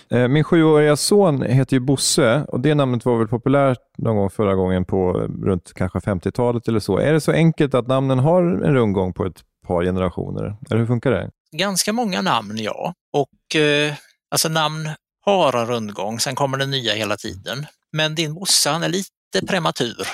[0.10, 4.30] Eh, min sjuåriga son heter ju Bosse och det namnet var väl populärt någon gång
[4.30, 6.98] förra gången på runt kanske 50-talet eller så.
[6.98, 10.56] Är det så enkelt att namnen har en rundgång på ett par generationer?
[10.70, 11.30] Eller hur funkar det?
[11.52, 12.94] Ganska många namn, ja.
[13.14, 13.94] Och eh,
[14.32, 14.90] alltså namn
[15.26, 17.66] har en rundgång, sen kommer det nya hela tiden.
[17.94, 20.08] Men din morsa han är lite prematur.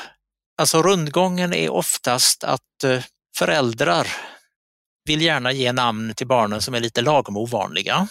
[0.57, 3.03] Alltså rundgången är oftast att eh,
[3.37, 4.07] föräldrar
[5.05, 8.07] vill gärna ge namn till barnen som är lite lagom ovanliga.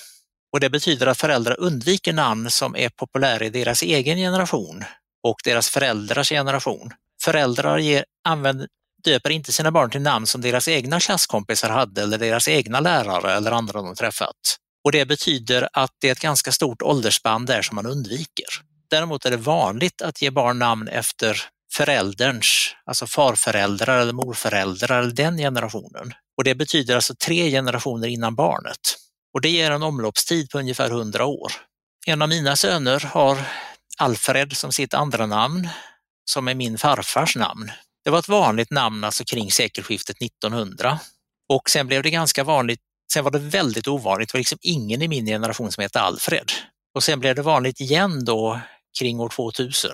[0.52, 4.84] Och det betyder att föräldrar undviker namn som är populära i deras egen generation
[5.22, 6.90] och deras föräldrars generation.
[7.22, 8.68] Föräldrar ger, använder,
[9.04, 13.32] döper inte sina barn till namn som deras egna klasskompisar hade eller deras egna lärare
[13.32, 14.58] eller andra de träffat.
[14.84, 18.67] Och det betyder att det är ett ganska stort åldersspann där som man undviker.
[18.90, 21.40] Däremot är det vanligt att ge barn namn efter
[21.72, 26.12] förälderns, alltså farföräldrar eller morföräldrar eller den generationen.
[26.36, 28.96] Och det betyder alltså tre generationer innan barnet.
[29.34, 31.52] Och det ger en omloppstid på ungefär 100 år.
[32.06, 33.38] En av mina söner har
[33.98, 35.68] Alfred som sitt andra namn,
[36.30, 37.70] som är min farfars namn.
[38.04, 40.98] Det var ett vanligt namn alltså kring sekelskiftet 1900
[41.48, 42.80] och sen blev det ganska vanligt,
[43.12, 46.52] sen var det väldigt ovanligt, det var liksom ingen i min generation som hette Alfred.
[46.94, 48.60] Och sen blev det vanligt igen då
[48.98, 49.90] kring år 2000.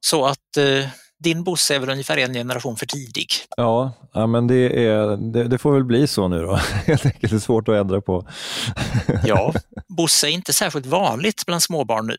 [0.00, 3.26] Så att eh, din Bosse är väl ungefär en generation för tidig.
[3.56, 6.54] Ja, ja men det, är, det, det får väl bli så nu då.
[6.86, 8.28] Helt enkelt, det är svårt att ändra på.
[9.24, 9.52] ja,
[9.88, 12.16] Bosse är inte särskilt vanligt bland småbarn nu.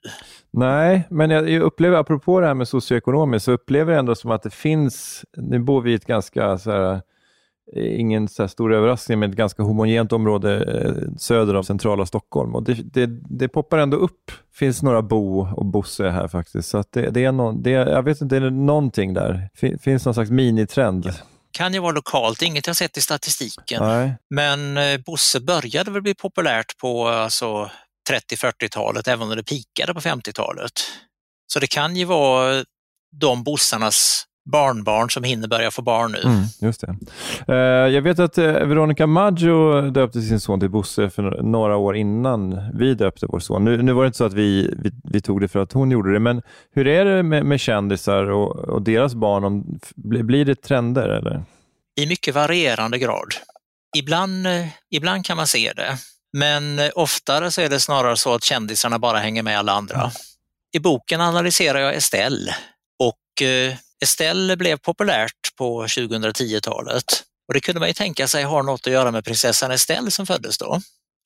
[0.54, 4.44] Nej, men jag, upplever, apropå det här med socioekonomiskt, så upplever jag ändå som att
[4.44, 7.02] det finns, nu bor vi i ett ganska så här,
[7.76, 12.56] ingen så stor överraskning, men ett ganska homogent område eh, söder om centrala Stockholm.
[12.56, 14.32] Och det, det, det poppar ändå upp.
[14.54, 16.70] finns några Bo och Bosse här faktiskt.
[16.70, 19.50] Så det, det, är någon, det, jag vet inte, det är någonting där.
[19.82, 21.14] finns någon slags minitrend.
[21.52, 23.84] Kan ju vara lokalt, inget jag sett i statistiken.
[23.84, 24.14] Nej.
[24.30, 27.72] Men eh, Bosse började väl bli populärt på alltså,
[28.10, 30.72] 30-40-talet, även om det pikade på 50-talet.
[31.54, 32.64] Så det kan ju vara
[33.12, 36.22] de bossarnas barnbarn som hinner börja få barn nu.
[36.22, 36.96] Mm, just det.
[37.50, 41.96] Uh, jag vet att uh, Veronica Maggio döpte sin son till Bosse för några år
[41.96, 43.66] innan vi döpte vår son.
[43.66, 45.92] Nu, nu var det inte så att vi, vi, vi, tog det för att hon
[45.92, 49.44] gjorde det, men hur är det med, med kändisar och, och deras barn?
[49.44, 51.10] Om, blir det trender?
[51.10, 51.44] Eller?
[51.96, 53.34] I mycket varierande grad.
[53.98, 55.98] Ibland, uh, ibland kan man se det,
[56.34, 60.00] men oftare så är det snarare så att kändisarna bara hänger med alla andra.
[60.00, 60.12] Mm.
[60.74, 62.56] I boken analyserar jag Estelle
[63.00, 63.42] och
[64.02, 68.94] Estelle blev populärt på 2010-talet och det kunde man ju tänka sig har något att
[68.94, 70.82] göra med prinsessan Estelle som föddes då.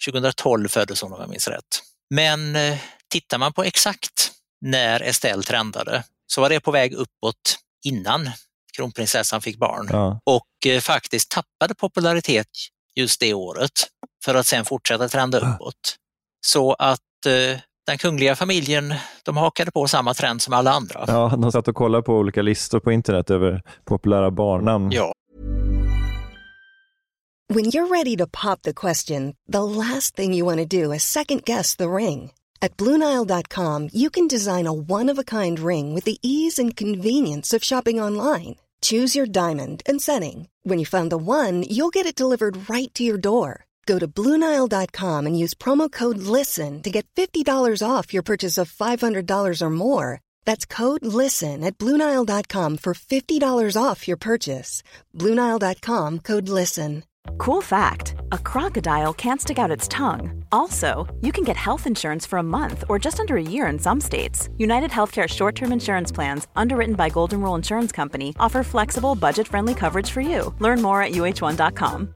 [0.08, 1.82] 2012 föddes hon om jag minns rätt.
[2.10, 2.78] Men eh,
[3.10, 8.32] tittar man på exakt när Estelle trendade så var det på väg uppåt innan
[8.78, 10.22] kronprinsessan fick barn ja.
[10.24, 12.48] och eh, faktiskt tappade popularitet
[12.96, 13.72] just det året
[14.26, 15.96] för att sen fortsätta trenda uppåt.
[16.46, 18.94] Så att eh, den kungliga familjen,
[19.24, 21.06] de hakade på samma trend som alla andra.
[21.08, 24.92] Ja, de satt och kollade på olika listor på internet över populära barnnamn.
[24.92, 25.14] Ja.
[27.54, 31.04] When you're ready to pop the question, the last thing you want to do is
[31.04, 32.32] second guess the ring.
[32.62, 38.02] At BlueNile.com you can design a one-of-a-kind ring with the ease and convenience of shopping
[38.02, 38.56] online.
[38.82, 40.48] Choose your diamond and setting.
[40.64, 43.66] When you find the one, you'll get it delivered right to your door.
[43.86, 48.72] Go to Bluenile.com and use promo code LISTEN to get $50 off your purchase of
[48.72, 50.22] $500 or more.
[50.44, 54.82] That's code LISTEN at Bluenile.com for $50 off your purchase.
[55.14, 57.04] Bluenile.com code LISTEN.
[57.38, 60.44] Cool fact a crocodile can't stick out its tongue.
[60.52, 63.80] Also, you can get health insurance for a month or just under a year in
[63.80, 64.50] some states.
[64.58, 69.48] United Healthcare short term insurance plans, underwritten by Golden Rule Insurance Company, offer flexible, budget
[69.48, 70.54] friendly coverage for you.
[70.60, 72.16] Learn more at uh1.com.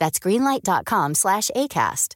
[0.00, 2.14] That's greenlight.com slash ACAST.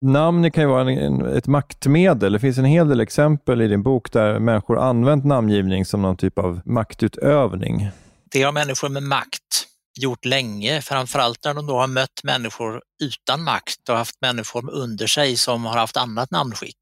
[0.00, 2.32] Namn kan ju vara en, ett maktmedel.
[2.32, 6.16] Det finns en hel del exempel i din bok där människor använt namngivning som någon
[6.16, 7.88] typ av maktutövning.
[8.30, 9.66] Det har människor med makt
[10.00, 15.06] gjort länge, framförallt när de då har mött människor utan makt och haft människor under
[15.06, 16.78] sig som har haft annat namnskick.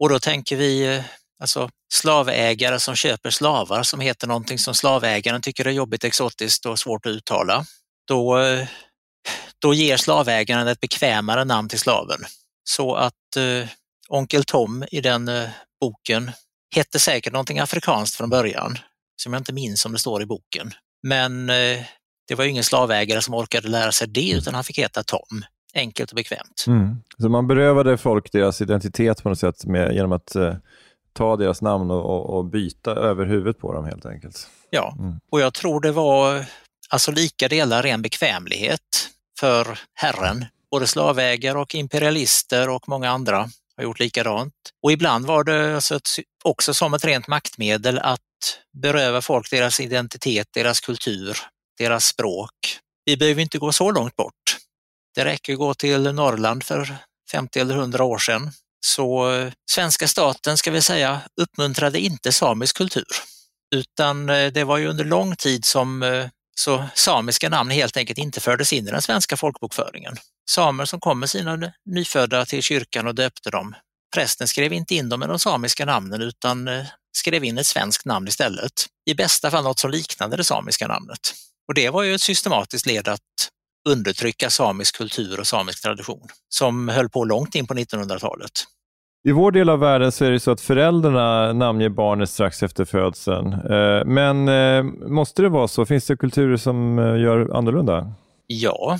[0.00, 1.04] Och då tänker vi eh,
[1.40, 6.78] alltså slavägare som köper slavar som heter någonting som slavägaren tycker är jobbigt, exotiskt och
[6.78, 7.64] svårt att uttala.
[8.08, 8.68] Då, eh,
[9.58, 12.20] då ger slavägaren ett bekvämare namn till slaven.
[12.64, 13.68] Så att eh,
[14.08, 15.48] Onkel Tom i den eh,
[15.80, 16.30] boken
[16.74, 18.78] hette säkert någonting afrikanskt från början,
[19.16, 20.70] som jag inte minns om det står i boken.
[21.02, 21.82] Men eh,
[22.28, 25.44] det var ju ingen slavägare som orkade lära sig det, utan han fick heta Tom.
[25.74, 26.64] Enkelt och bekvämt.
[26.66, 26.96] Mm.
[27.18, 30.54] Så man berövade folk deras identitet på något sätt med, genom att eh,
[31.18, 34.48] ta deras namn och, och, byta över huvudet på dem helt enkelt.
[34.70, 35.20] Ja, mm.
[35.30, 36.44] och jag tror det var
[36.88, 39.08] alltså lika delar ren bekvämlighet
[39.40, 44.54] för Herren Både slavägare och imperialister och många andra har gjort likadant.
[44.82, 46.08] Och ibland var det alltså ett,
[46.44, 48.20] också som ett rent maktmedel att
[48.72, 51.38] beröva folk deras identitet, deras kultur,
[51.78, 52.52] deras språk.
[53.04, 54.56] Vi behöver inte gå så långt bort.
[55.14, 56.96] Det räcker att gå till Norrland för
[57.32, 58.50] 50 eller 100 år sedan.
[58.86, 63.06] Så eh, svenska staten, ska vi säga, uppmuntrade inte samisk kultur.
[63.74, 66.26] Utan eh, det var ju under lång tid som eh,
[66.60, 70.16] så samiska namn helt enkelt inte fördes in i den svenska folkbokföringen
[70.50, 73.74] samer som kom med sina nyfödda till kyrkan och döpte dem.
[74.14, 76.68] Prästen skrev inte in dem med de samiska namnen utan
[77.16, 78.72] skrev in ett svenskt namn istället.
[79.10, 81.34] I bästa fall något som liknade det samiska namnet.
[81.68, 83.20] Och det var ju ett systematiskt led att
[83.88, 88.50] undertrycka samisk kultur och samisk tradition som höll på långt in på 1900-talet.
[89.28, 92.84] I vår del av världen så är det så att föräldrarna namnger barnet strax efter
[92.84, 93.52] födseln.
[93.52, 95.86] Eh, men eh, måste det vara så?
[95.86, 98.12] Finns det kulturer som gör annorlunda?
[98.46, 98.98] Ja,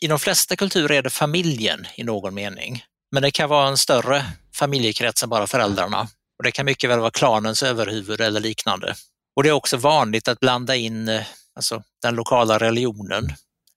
[0.00, 2.82] i de flesta kulturer är det familjen i någon mening.
[3.12, 4.22] Men det kan vara en större
[4.54, 6.00] familjekrets än bara föräldrarna.
[6.38, 8.94] Och Det kan mycket väl vara klanens överhuvud eller liknande.
[9.36, 11.22] Och Det är också vanligt att blanda in eh,
[11.56, 13.24] alltså, den lokala religionen,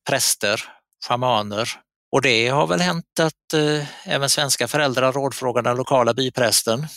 [0.07, 0.63] präster,
[1.07, 1.69] shamaner.
[2.11, 6.87] Och det har väl hänt att eh, även svenska föräldrar rådfrågar den lokala byprästen.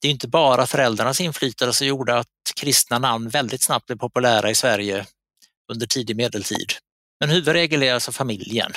[0.00, 2.26] Det är inte bara föräldrarnas inflytande som gjorde att
[2.60, 5.06] kristna namn väldigt snabbt blev populära i Sverige
[5.72, 6.72] under tidig medeltid.
[7.20, 8.72] Men huvudregel är alltså familjen.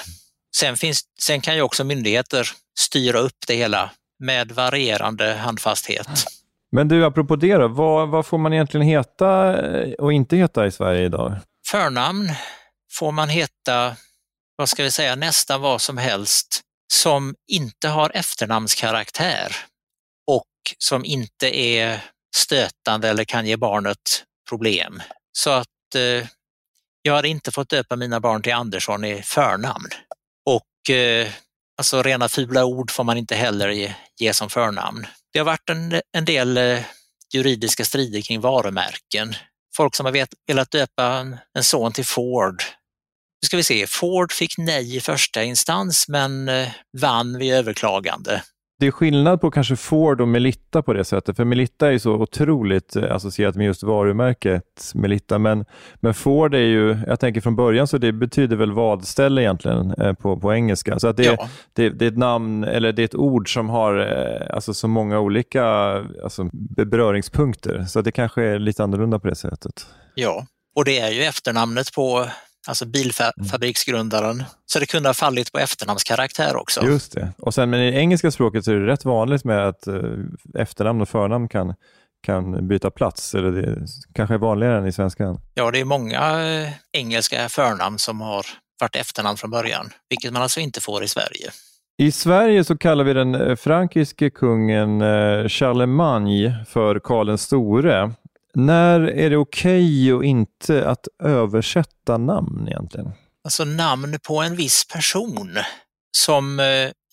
[0.56, 2.48] Sen, finns, sen kan ju också myndigheter
[2.80, 6.08] styra upp det hela med varierande handfasthet.
[6.72, 9.56] Men du, apropå det då, vad, vad får man egentligen heta
[10.00, 11.36] och inte heta i Sverige idag?
[11.68, 12.30] Förnamn
[12.92, 13.96] får man heta,
[14.56, 16.62] vad ska vi säga, nästan vad som helst
[16.94, 19.56] som inte har efternamnskaraktär
[20.28, 20.48] och
[20.78, 22.02] som inte är
[22.36, 25.02] stötande eller kan ge barnet problem.
[25.32, 26.28] Så att eh,
[27.02, 29.90] jag hade inte fått döpa mina barn till Andersson i förnamn.
[30.46, 31.28] Och eh,
[31.78, 35.08] alltså rena fula ord får man inte heller ge, ge som förnamn.
[35.34, 36.80] Det har varit en, en del eh,
[37.34, 39.36] juridiska strider kring varumärken.
[39.76, 42.64] Folk som har vet, velat döpa en, en son till Ford.
[43.42, 46.68] Nu ska vi se, Ford fick nej i första instans men eh,
[47.02, 48.42] vann vid överklagande
[48.80, 52.00] det är skillnad på kanske Ford och Melitta på det sättet, för Melitta är ju
[52.00, 55.66] så otroligt eh, associerat med just varumärket Melitta, men,
[55.96, 60.14] men Ford är ju, jag tänker från början så det betyder väl vadställe egentligen eh,
[60.14, 61.50] på, på engelska, så att det, ja.
[61.74, 63.98] det, det, är ett namn, eller det är ett ord som har
[64.54, 65.66] alltså, så många olika
[66.24, 66.50] alltså,
[66.86, 69.88] beröringspunkter, så det kanske är lite annorlunda på det sättet.
[70.16, 72.26] Ja, och det är ju efternamnet på
[72.68, 74.44] alltså bilfabriksgrundaren.
[74.66, 76.86] Så det kunde ha fallit på efternamnskaraktär också.
[76.86, 77.32] Just det.
[77.38, 79.96] Och sen, men i engelska språket så är det rätt vanligt med att eh,
[80.60, 81.74] efternamn och förnamn kan,
[82.24, 85.42] kan byta plats, eller det kanske är vanligare än i svenskan.
[85.54, 88.46] Ja, det är många eh, engelska förnamn som har
[88.80, 91.52] varit efternamn från början, vilket man alltså inte får i Sverige.
[91.98, 95.00] I Sverige så kallar vi den eh, frankiske kungen
[95.50, 98.12] Charlemagne för Karl den store.
[98.58, 103.12] När är det okej okay och inte att översätta namn egentligen?
[103.44, 105.58] Alltså namn på en viss person
[106.18, 106.66] som eh,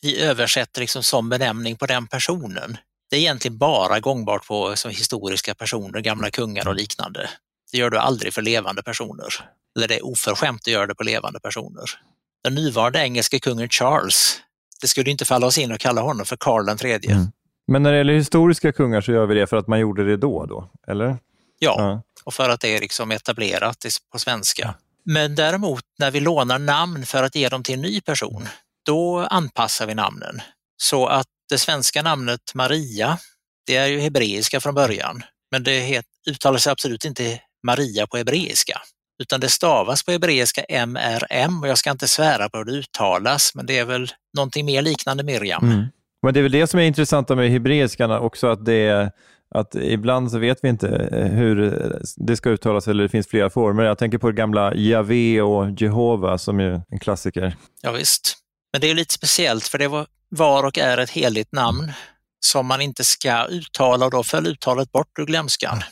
[0.03, 2.77] vi översätter liksom som benämning på den personen.
[3.11, 7.29] Det är egentligen bara gångbart på som historiska personer, gamla kungar och liknande.
[7.73, 9.29] Det gör du aldrig för levande personer.
[9.77, 11.85] Eller det är oförskämt att göra det på levande personer.
[12.45, 14.41] Den nuvarande engelske kungen Charles,
[14.81, 17.13] det skulle inte falla oss in att kalla honom för Karl den tredje.
[17.13, 17.27] Mm.
[17.67, 20.17] Men när det gäller historiska kungar så gör vi det för att man gjorde det
[20.17, 21.19] då, då eller?
[21.59, 22.03] Ja, ja.
[22.25, 24.75] och för att det är liksom etablerat på svenska.
[25.05, 28.49] Men däremot när vi lånar namn för att ge dem till en ny person,
[28.87, 30.41] då anpassar vi namnen.
[30.77, 33.19] Så att det svenska namnet Maria,
[33.67, 38.81] det är ju hebreiska från början, men det uttalas absolut inte Maria på hebreiska,
[39.23, 43.55] utan det stavas på hebreiska MRM och jag ska inte svära på hur det uttalas,
[43.55, 45.65] men det är väl någonting mer liknande Miriam.
[45.65, 45.87] Mm.
[46.23, 49.11] Men det är väl det som är intressant med hebreiskan också, att det är
[49.55, 51.83] att ibland så vet vi inte eh, hur
[52.17, 53.85] det ska uttalas eller det finns flera former.
[53.85, 57.57] Jag tänker på det gamla Javé och Jehova som är en klassiker.
[57.83, 58.37] Ja, visst.
[58.73, 61.93] Men det är lite speciellt för det var och är ett heligt namn
[62.41, 65.83] som man inte ska uttala och då föll uttalet bort ur glömskan.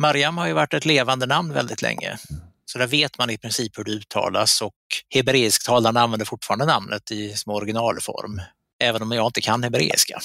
[0.00, 2.18] Mariam har ju varit ett levande namn väldigt länge,
[2.64, 4.74] så där vet man i princip hur det uttalas och
[5.14, 8.40] hebreisktalarna använder fortfarande namnet i som originalform,
[8.82, 10.20] även om jag inte kan hebreiska.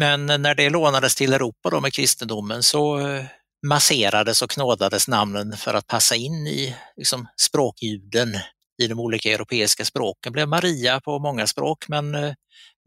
[0.00, 3.24] Men när det lånades till Europa då med kristendomen så eh,
[3.66, 8.28] masserades och knådades namnen för att passa in i liksom, språkljuden
[8.82, 10.20] i de olika europeiska språken.
[10.24, 12.32] Det blev Maria på många språk, men eh,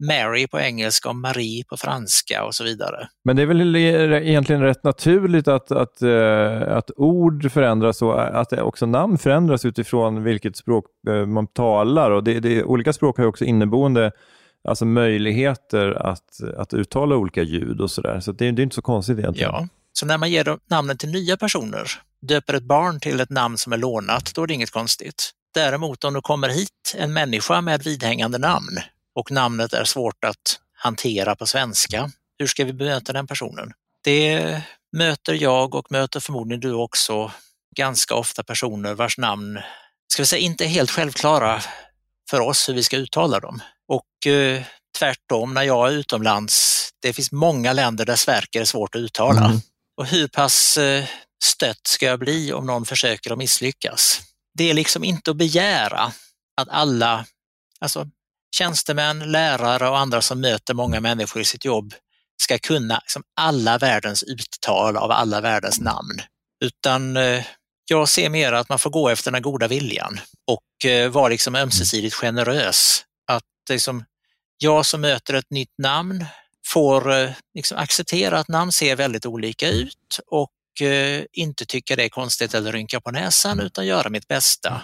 [0.08, 3.08] Mary på engelska och Marie på franska och så vidare.
[3.24, 8.52] Men det är väl egentligen rätt naturligt att, att, eh, att ord förändras och att
[8.52, 10.84] också namn förändras utifrån vilket språk
[11.26, 12.10] man talar.
[12.10, 14.12] Och det, det, olika språk har också inneboende
[14.64, 18.20] alltså möjligheter att, att uttala olika ljud och sådär.
[18.20, 19.50] Så det, det, är inte så konstigt egentligen.
[19.52, 21.90] Ja, så när man ger namnen till nya personer,
[22.22, 25.30] döper ett barn till ett namn som är lånat, då är det inget konstigt.
[25.54, 28.78] Däremot om det kommer hit en människa med vidhängande namn
[29.14, 33.72] och namnet är svårt att hantera på svenska, hur ska vi bemöta den personen?
[34.04, 34.62] Det
[34.92, 37.30] möter jag och möter förmodligen du också
[37.76, 39.58] ganska ofta personer vars namn,
[40.08, 41.60] ska vi säga, inte är helt självklara
[42.30, 43.60] för oss hur vi ska uttala dem.
[44.98, 49.44] Tvärtom, när jag är utomlands, det finns många länder där Sverker är svårt att uttala.
[49.44, 49.60] Mm.
[49.96, 51.04] Och hur pass eh,
[51.44, 54.20] stött ska jag bli om någon försöker att misslyckas?
[54.58, 56.12] Det är liksom inte att begära
[56.60, 57.26] att alla,
[57.80, 58.06] alltså
[58.56, 61.94] tjänstemän, lärare och andra som möter många människor i sitt jobb
[62.42, 66.22] ska kunna liksom, alla världens uttal av alla världens namn.
[66.64, 67.44] Utan eh,
[67.90, 71.54] jag ser mer att man får gå efter den goda viljan och eh, vara liksom
[71.54, 73.04] ömsesidigt generös.
[73.26, 74.04] Att liksom,
[74.58, 76.24] jag som möter ett nytt namn
[76.66, 82.04] får eh, liksom acceptera att namn ser väldigt olika ut och eh, inte tycka det
[82.04, 84.82] är konstigt eller rynka på näsan utan göra mitt bästa.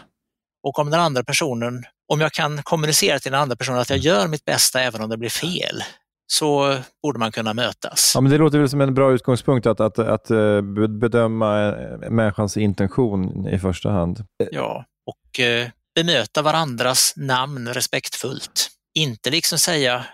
[0.62, 3.98] Och om den andra personen, om jag kan kommunicera till den andra personen att jag
[3.98, 5.82] gör mitt bästa även om det blir fel,
[6.26, 8.12] så borde man kunna mötas.
[8.14, 10.60] Ja, men det låter väl som en bra utgångspunkt att, att, att eh,
[11.00, 11.72] bedöma
[12.10, 14.24] människans intention i första hand.
[14.50, 15.40] Ja, och
[15.94, 18.70] bemöta varandras namn respektfullt.
[18.94, 20.04] Inte liksom säga,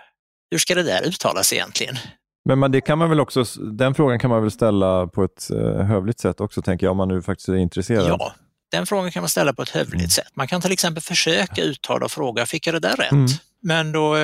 [0.51, 1.97] hur ska det där uttalas egentligen?
[2.45, 5.47] Men man, det kan man väl också, den frågan kan man väl ställa på ett
[5.87, 8.07] hövligt sätt också, tänker jag, om man nu faktiskt är intresserad.
[8.07, 8.33] Ja,
[8.71, 10.09] den frågan kan man ställa på ett hövligt mm.
[10.09, 10.27] sätt.
[10.33, 13.11] Man kan till exempel försöka uttala och fråga, fick jag det där rätt?
[13.11, 13.27] Mm.
[13.61, 14.15] Men då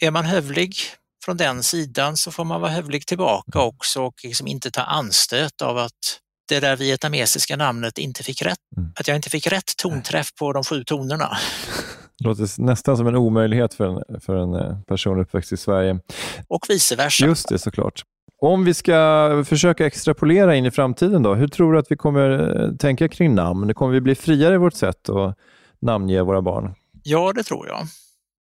[0.00, 0.76] är man hövlig
[1.24, 3.68] från den sidan så får man vara hövlig tillbaka mm.
[3.68, 8.58] också och liksom inte ta anstöt av att det där vietnamesiska namnet inte fick rätt,
[8.76, 8.92] mm.
[8.96, 11.38] att jag inte fick rätt tonträff på de sju tonerna.
[12.18, 16.00] Det låter nästan som en omöjlighet för en, för en eh, person uppväxt i Sverige.
[16.48, 17.26] Och vice versa.
[17.26, 18.02] Just det, såklart.
[18.40, 22.60] Om vi ska försöka extrapolera in i framtiden, då, hur tror du att vi kommer
[22.62, 23.74] eh, tänka kring namn?
[23.74, 25.38] Kommer vi bli friare i vårt sätt att
[25.80, 26.74] namnge våra barn?
[27.02, 27.86] Ja, det tror jag.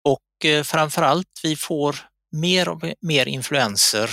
[0.04, 1.96] Och eh, framförallt, vi får
[2.32, 4.10] mer och mer influenser.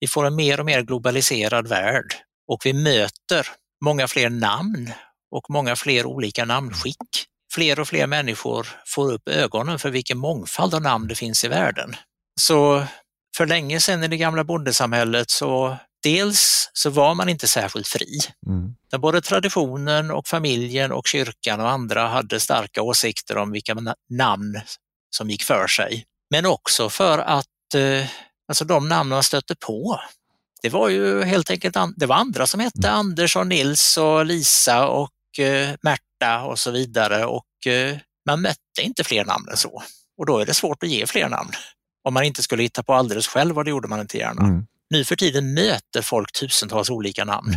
[0.00, 2.14] Vi får en mer och mer globaliserad värld
[2.48, 3.46] och vi möter
[3.84, 4.90] många fler namn
[5.30, 7.26] och många fler olika namnskick.
[7.58, 11.48] Fler och fler människor får upp ögonen för vilken mångfald av namn det finns i
[11.48, 11.96] världen.
[12.40, 12.84] Så
[13.36, 18.18] för länge sedan i det gamla bondesamhället så dels så var man inte särskilt fri.
[18.46, 19.00] Mm.
[19.02, 23.76] Både traditionen och familjen och kyrkan och andra hade starka åsikter om vilka
[24.10, 24.60] namn
[25.16, 28.06] som gick för sig men också för att eh,
[28.48, 30.00] alltså de namn man stötte på,
[30.62, 33.00] det var ju helt enkelt det var andra som hette mm.
[33.00, 37.44] Anders och Nils och Lisa och eh, Märta och så vidare och
[38.26, 39.82] man mötte inte fler namn än så.
[40.18, 41.50] och då är det svårt att ge fler namn.
[42.04, 44.42] Om man inte skulle hitta på alldeles själv och det gjorde man inte gärna.
[44.42, 44.66] Mm.
[44.90, 47.56] Nu för tiden möter folk tusentals olika namn.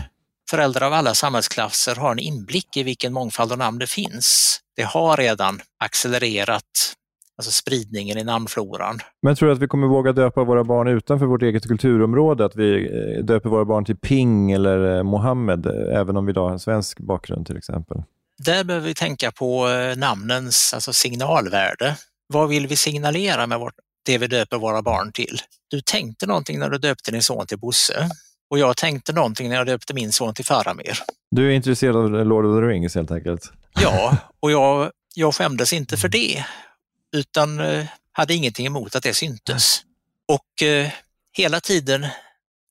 [0.50, 4.60] Föräldrar av alla samhällsklasser har en inblick i vilken mångfald av namn det finns.
[4.76, 6.96] Det har redan accelererat
[7.38, 9.00] alltså spridningen i namnfloran.
[9.22, 12.46] Men tror du att vi kommer våga döpa våra barn utanför vårt eget kulturområde?
[12.46, 12.86] Att vi
[13.18, 16.60] eh, döper våra barn till Ping eller eh, Mohammed, eh, även om vi har en
[16.60, 18.04] svensk bakgrund till exempel?
[18.46, 19.68] Där behöver vi tänka på
[19.98, 21.96] namnens alltså signalvärde.
[22.28, 23.74] Vad vill vi signalera med vårt,
[24.06, 25.42] det vi döper våra barn till?
[25.68, 28.10] Du tänkte någonting när du döpte din son till Bosse
[28.50, 31.00] och jag tänkte någonting när jag döpte min son till Faramir.
[31.32, 33.52] Du är intresserad av Lord of the Rings helt enkelt?
[33.74, 36.46] Ja, och jag, jag skämdes inte för det
[37.16, 39.82] utan eh, hade ingenting emot att det syntes.
[40.28, 40.90] Och eh,
[41.32, 42.08] hela tiden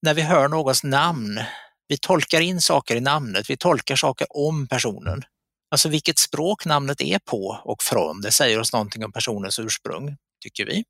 [0.03, 1.41] när vi hör någons namn,
[1.89, 5.23] vi tolkar in saker i namnet, vi tolkar saker om personen.
[5.71, 10.17] Alltså vilket språk namnet är på och från, det säger oss någonting om personens ursprung,
[10.43, 10.85] tycker vi.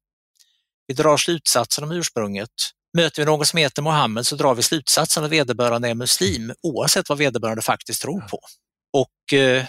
[0.87, 2.51] Vi drar slutsatser om ursprunget.
[2.97, 7.09] Möter vi någon som heter Mohammed så drar vi slutsatsen att vederbörande är muslim oavsett
[7.09, 8.41] vad vederbörande faktiskt tror på.
[8.93, 9.64] Och eh,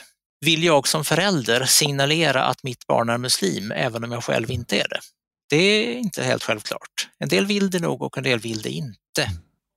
[0.46, 4.76] vill jag som förälder signalera att mitt barn är muslim även om jag själv inte
[4.76, 5.00] är det?
[5.50, 7.10] Det är inte helt självklart.
[7.20, 9.30] En del vill det nog och en del vill det inte.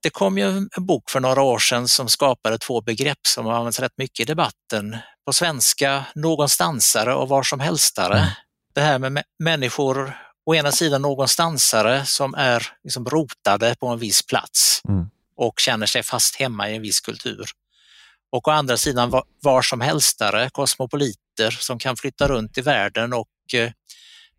[0.05, 3.53] Det kom ju en bok för några år sedan som skapade två begrepp som har
[3.53, 4.97] använts rätt mycket i debatten.
[5.25, 8.17] På svenska, någonstansare och var som helstare.
[8.17, 8.29] Mm.
[8.75, 14.25] Det här med människor, å ena sidan någonstansare som är liksom rotade på en viss
[14.25, 15.09] plats mm.
[15.37, 17.45] och känner sig fast hemma i en viss kultur
[18.31, 23.27] och å andra sidan var som helstare, kosmopoliter som kan flytta runt i världen och
[23.53, 23.71] eh,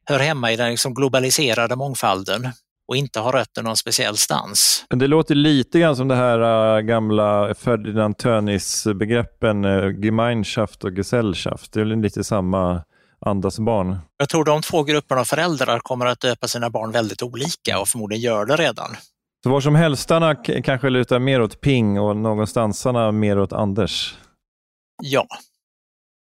[0.04, 2.52] hör hemma i den liksom globaliserade mångfalden
[2.88, 4.84] och inte har rötter någon speciell stans.
[4.90, 6.40] Det låter lite grann som det här
[6.76, 11.72] uh, gamla Ferdinand Tönis-begreppen uh, Gemeinschaft och Gesellschaft.
[11.72, 12.82] Det är lite samma
[13.20, 13.98] andas barn.
[14.16, 17.88] Jag tror de två grupperna av föräldrar kommer att döpa sina barn väldigt olika och
[17.88, 18.96] förmodligen gör det redan.
[19.42, 24.14] Så var som hälstarna kanske lutar mer åt Ping och någonstansarna mer åt Anders?
[25.02, 25.26] Ja.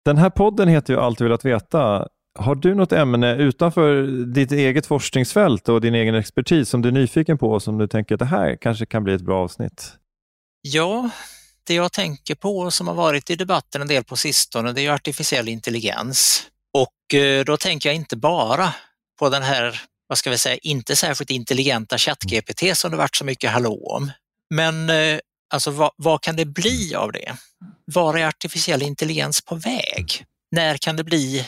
[0.05, 2.07] Den här podden heter ju Allt du velat veta.
[2.39, 6.93] Har du något ämne utanför ditt eget forskningsfält och din egen expertis som du är
[6.93, 9.93] nyfiken på och som du tänker att det här kanske kan bli ett bra avsnitt?
[10.61, 11.09] Ja,
[11.63, 14.91] det jag tänker på som har varit i debatten en del på sistone det är
[14.91, 16.47] artificiell intelligens.
[16.73, 18.73] Och eh, då tänker jag inte bara
[19.19, 23.25] på den här vad ska vi säga, inte särskilt intelligenta ChatGPT som det varit så
[23.25, 24.11] mycket hallå om.
[24.49, 25.19] Men eh,
[25.53, 27.35] alltså vad, vad, kan det bli av det?
[27.85, 30.25] Var är artificiell intelligens på väg?
[30.51, 31.45] När kan det bli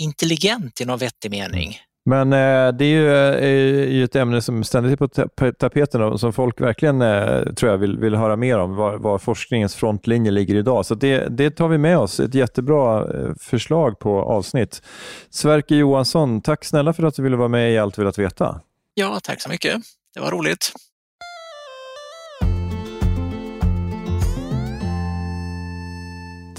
[0.00, 1.76] intelligent i någon vettig mening?
[2.04, 6.20] Men eh, det är ju, är ju, ett ämne som ständigt är på tapeten och
[6.20, 10.30] som folk verkligen eh, tror jag vill, vill höra mer om, var, var forskningens frontlinje
[10.30, 10.86] ligger idag.
[10.86, 14.82] Så det, det tar vi med oss, ett jättebra eh, förslag på avsnitt.
[15.30, 18.60] Sverker Johansson, tack snälla för att du ville vara med i Allt vill att veta.
[18.94, 19.82] Ja, tack så mycket.
[20.14, 20.72] Det var roligt.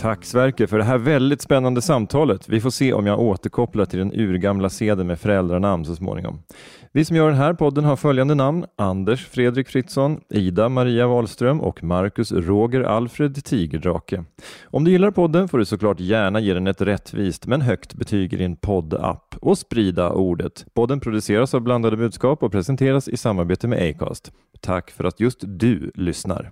[0.01, 2.49] Tack Sverker för det här väldigt spännande samtalet.
[2.49, 6.43] Vi får se om jag återkopplar till den urgamla seden med föräldranamn så småningom.
[6.91, 8.65] Vi som gör den här podden har följande namn.
[8.77, 14.23] Anders Fredrik Fritzson, Ida Maria Wahlström och Marcus Roger Alfred Tigerdrake.
[14.63, 18.33] Om du gillar podden får du såklart gärna ge den ett rättvist men högt betyg
[18.33, 20.65] i din poddapp och sprida ordet.
[20.73, 24.31] Podden produceras av Blandade budskap och presenteras i samarbete med Acast.
[24.61, 26.51] Tack för att just du lyssnar.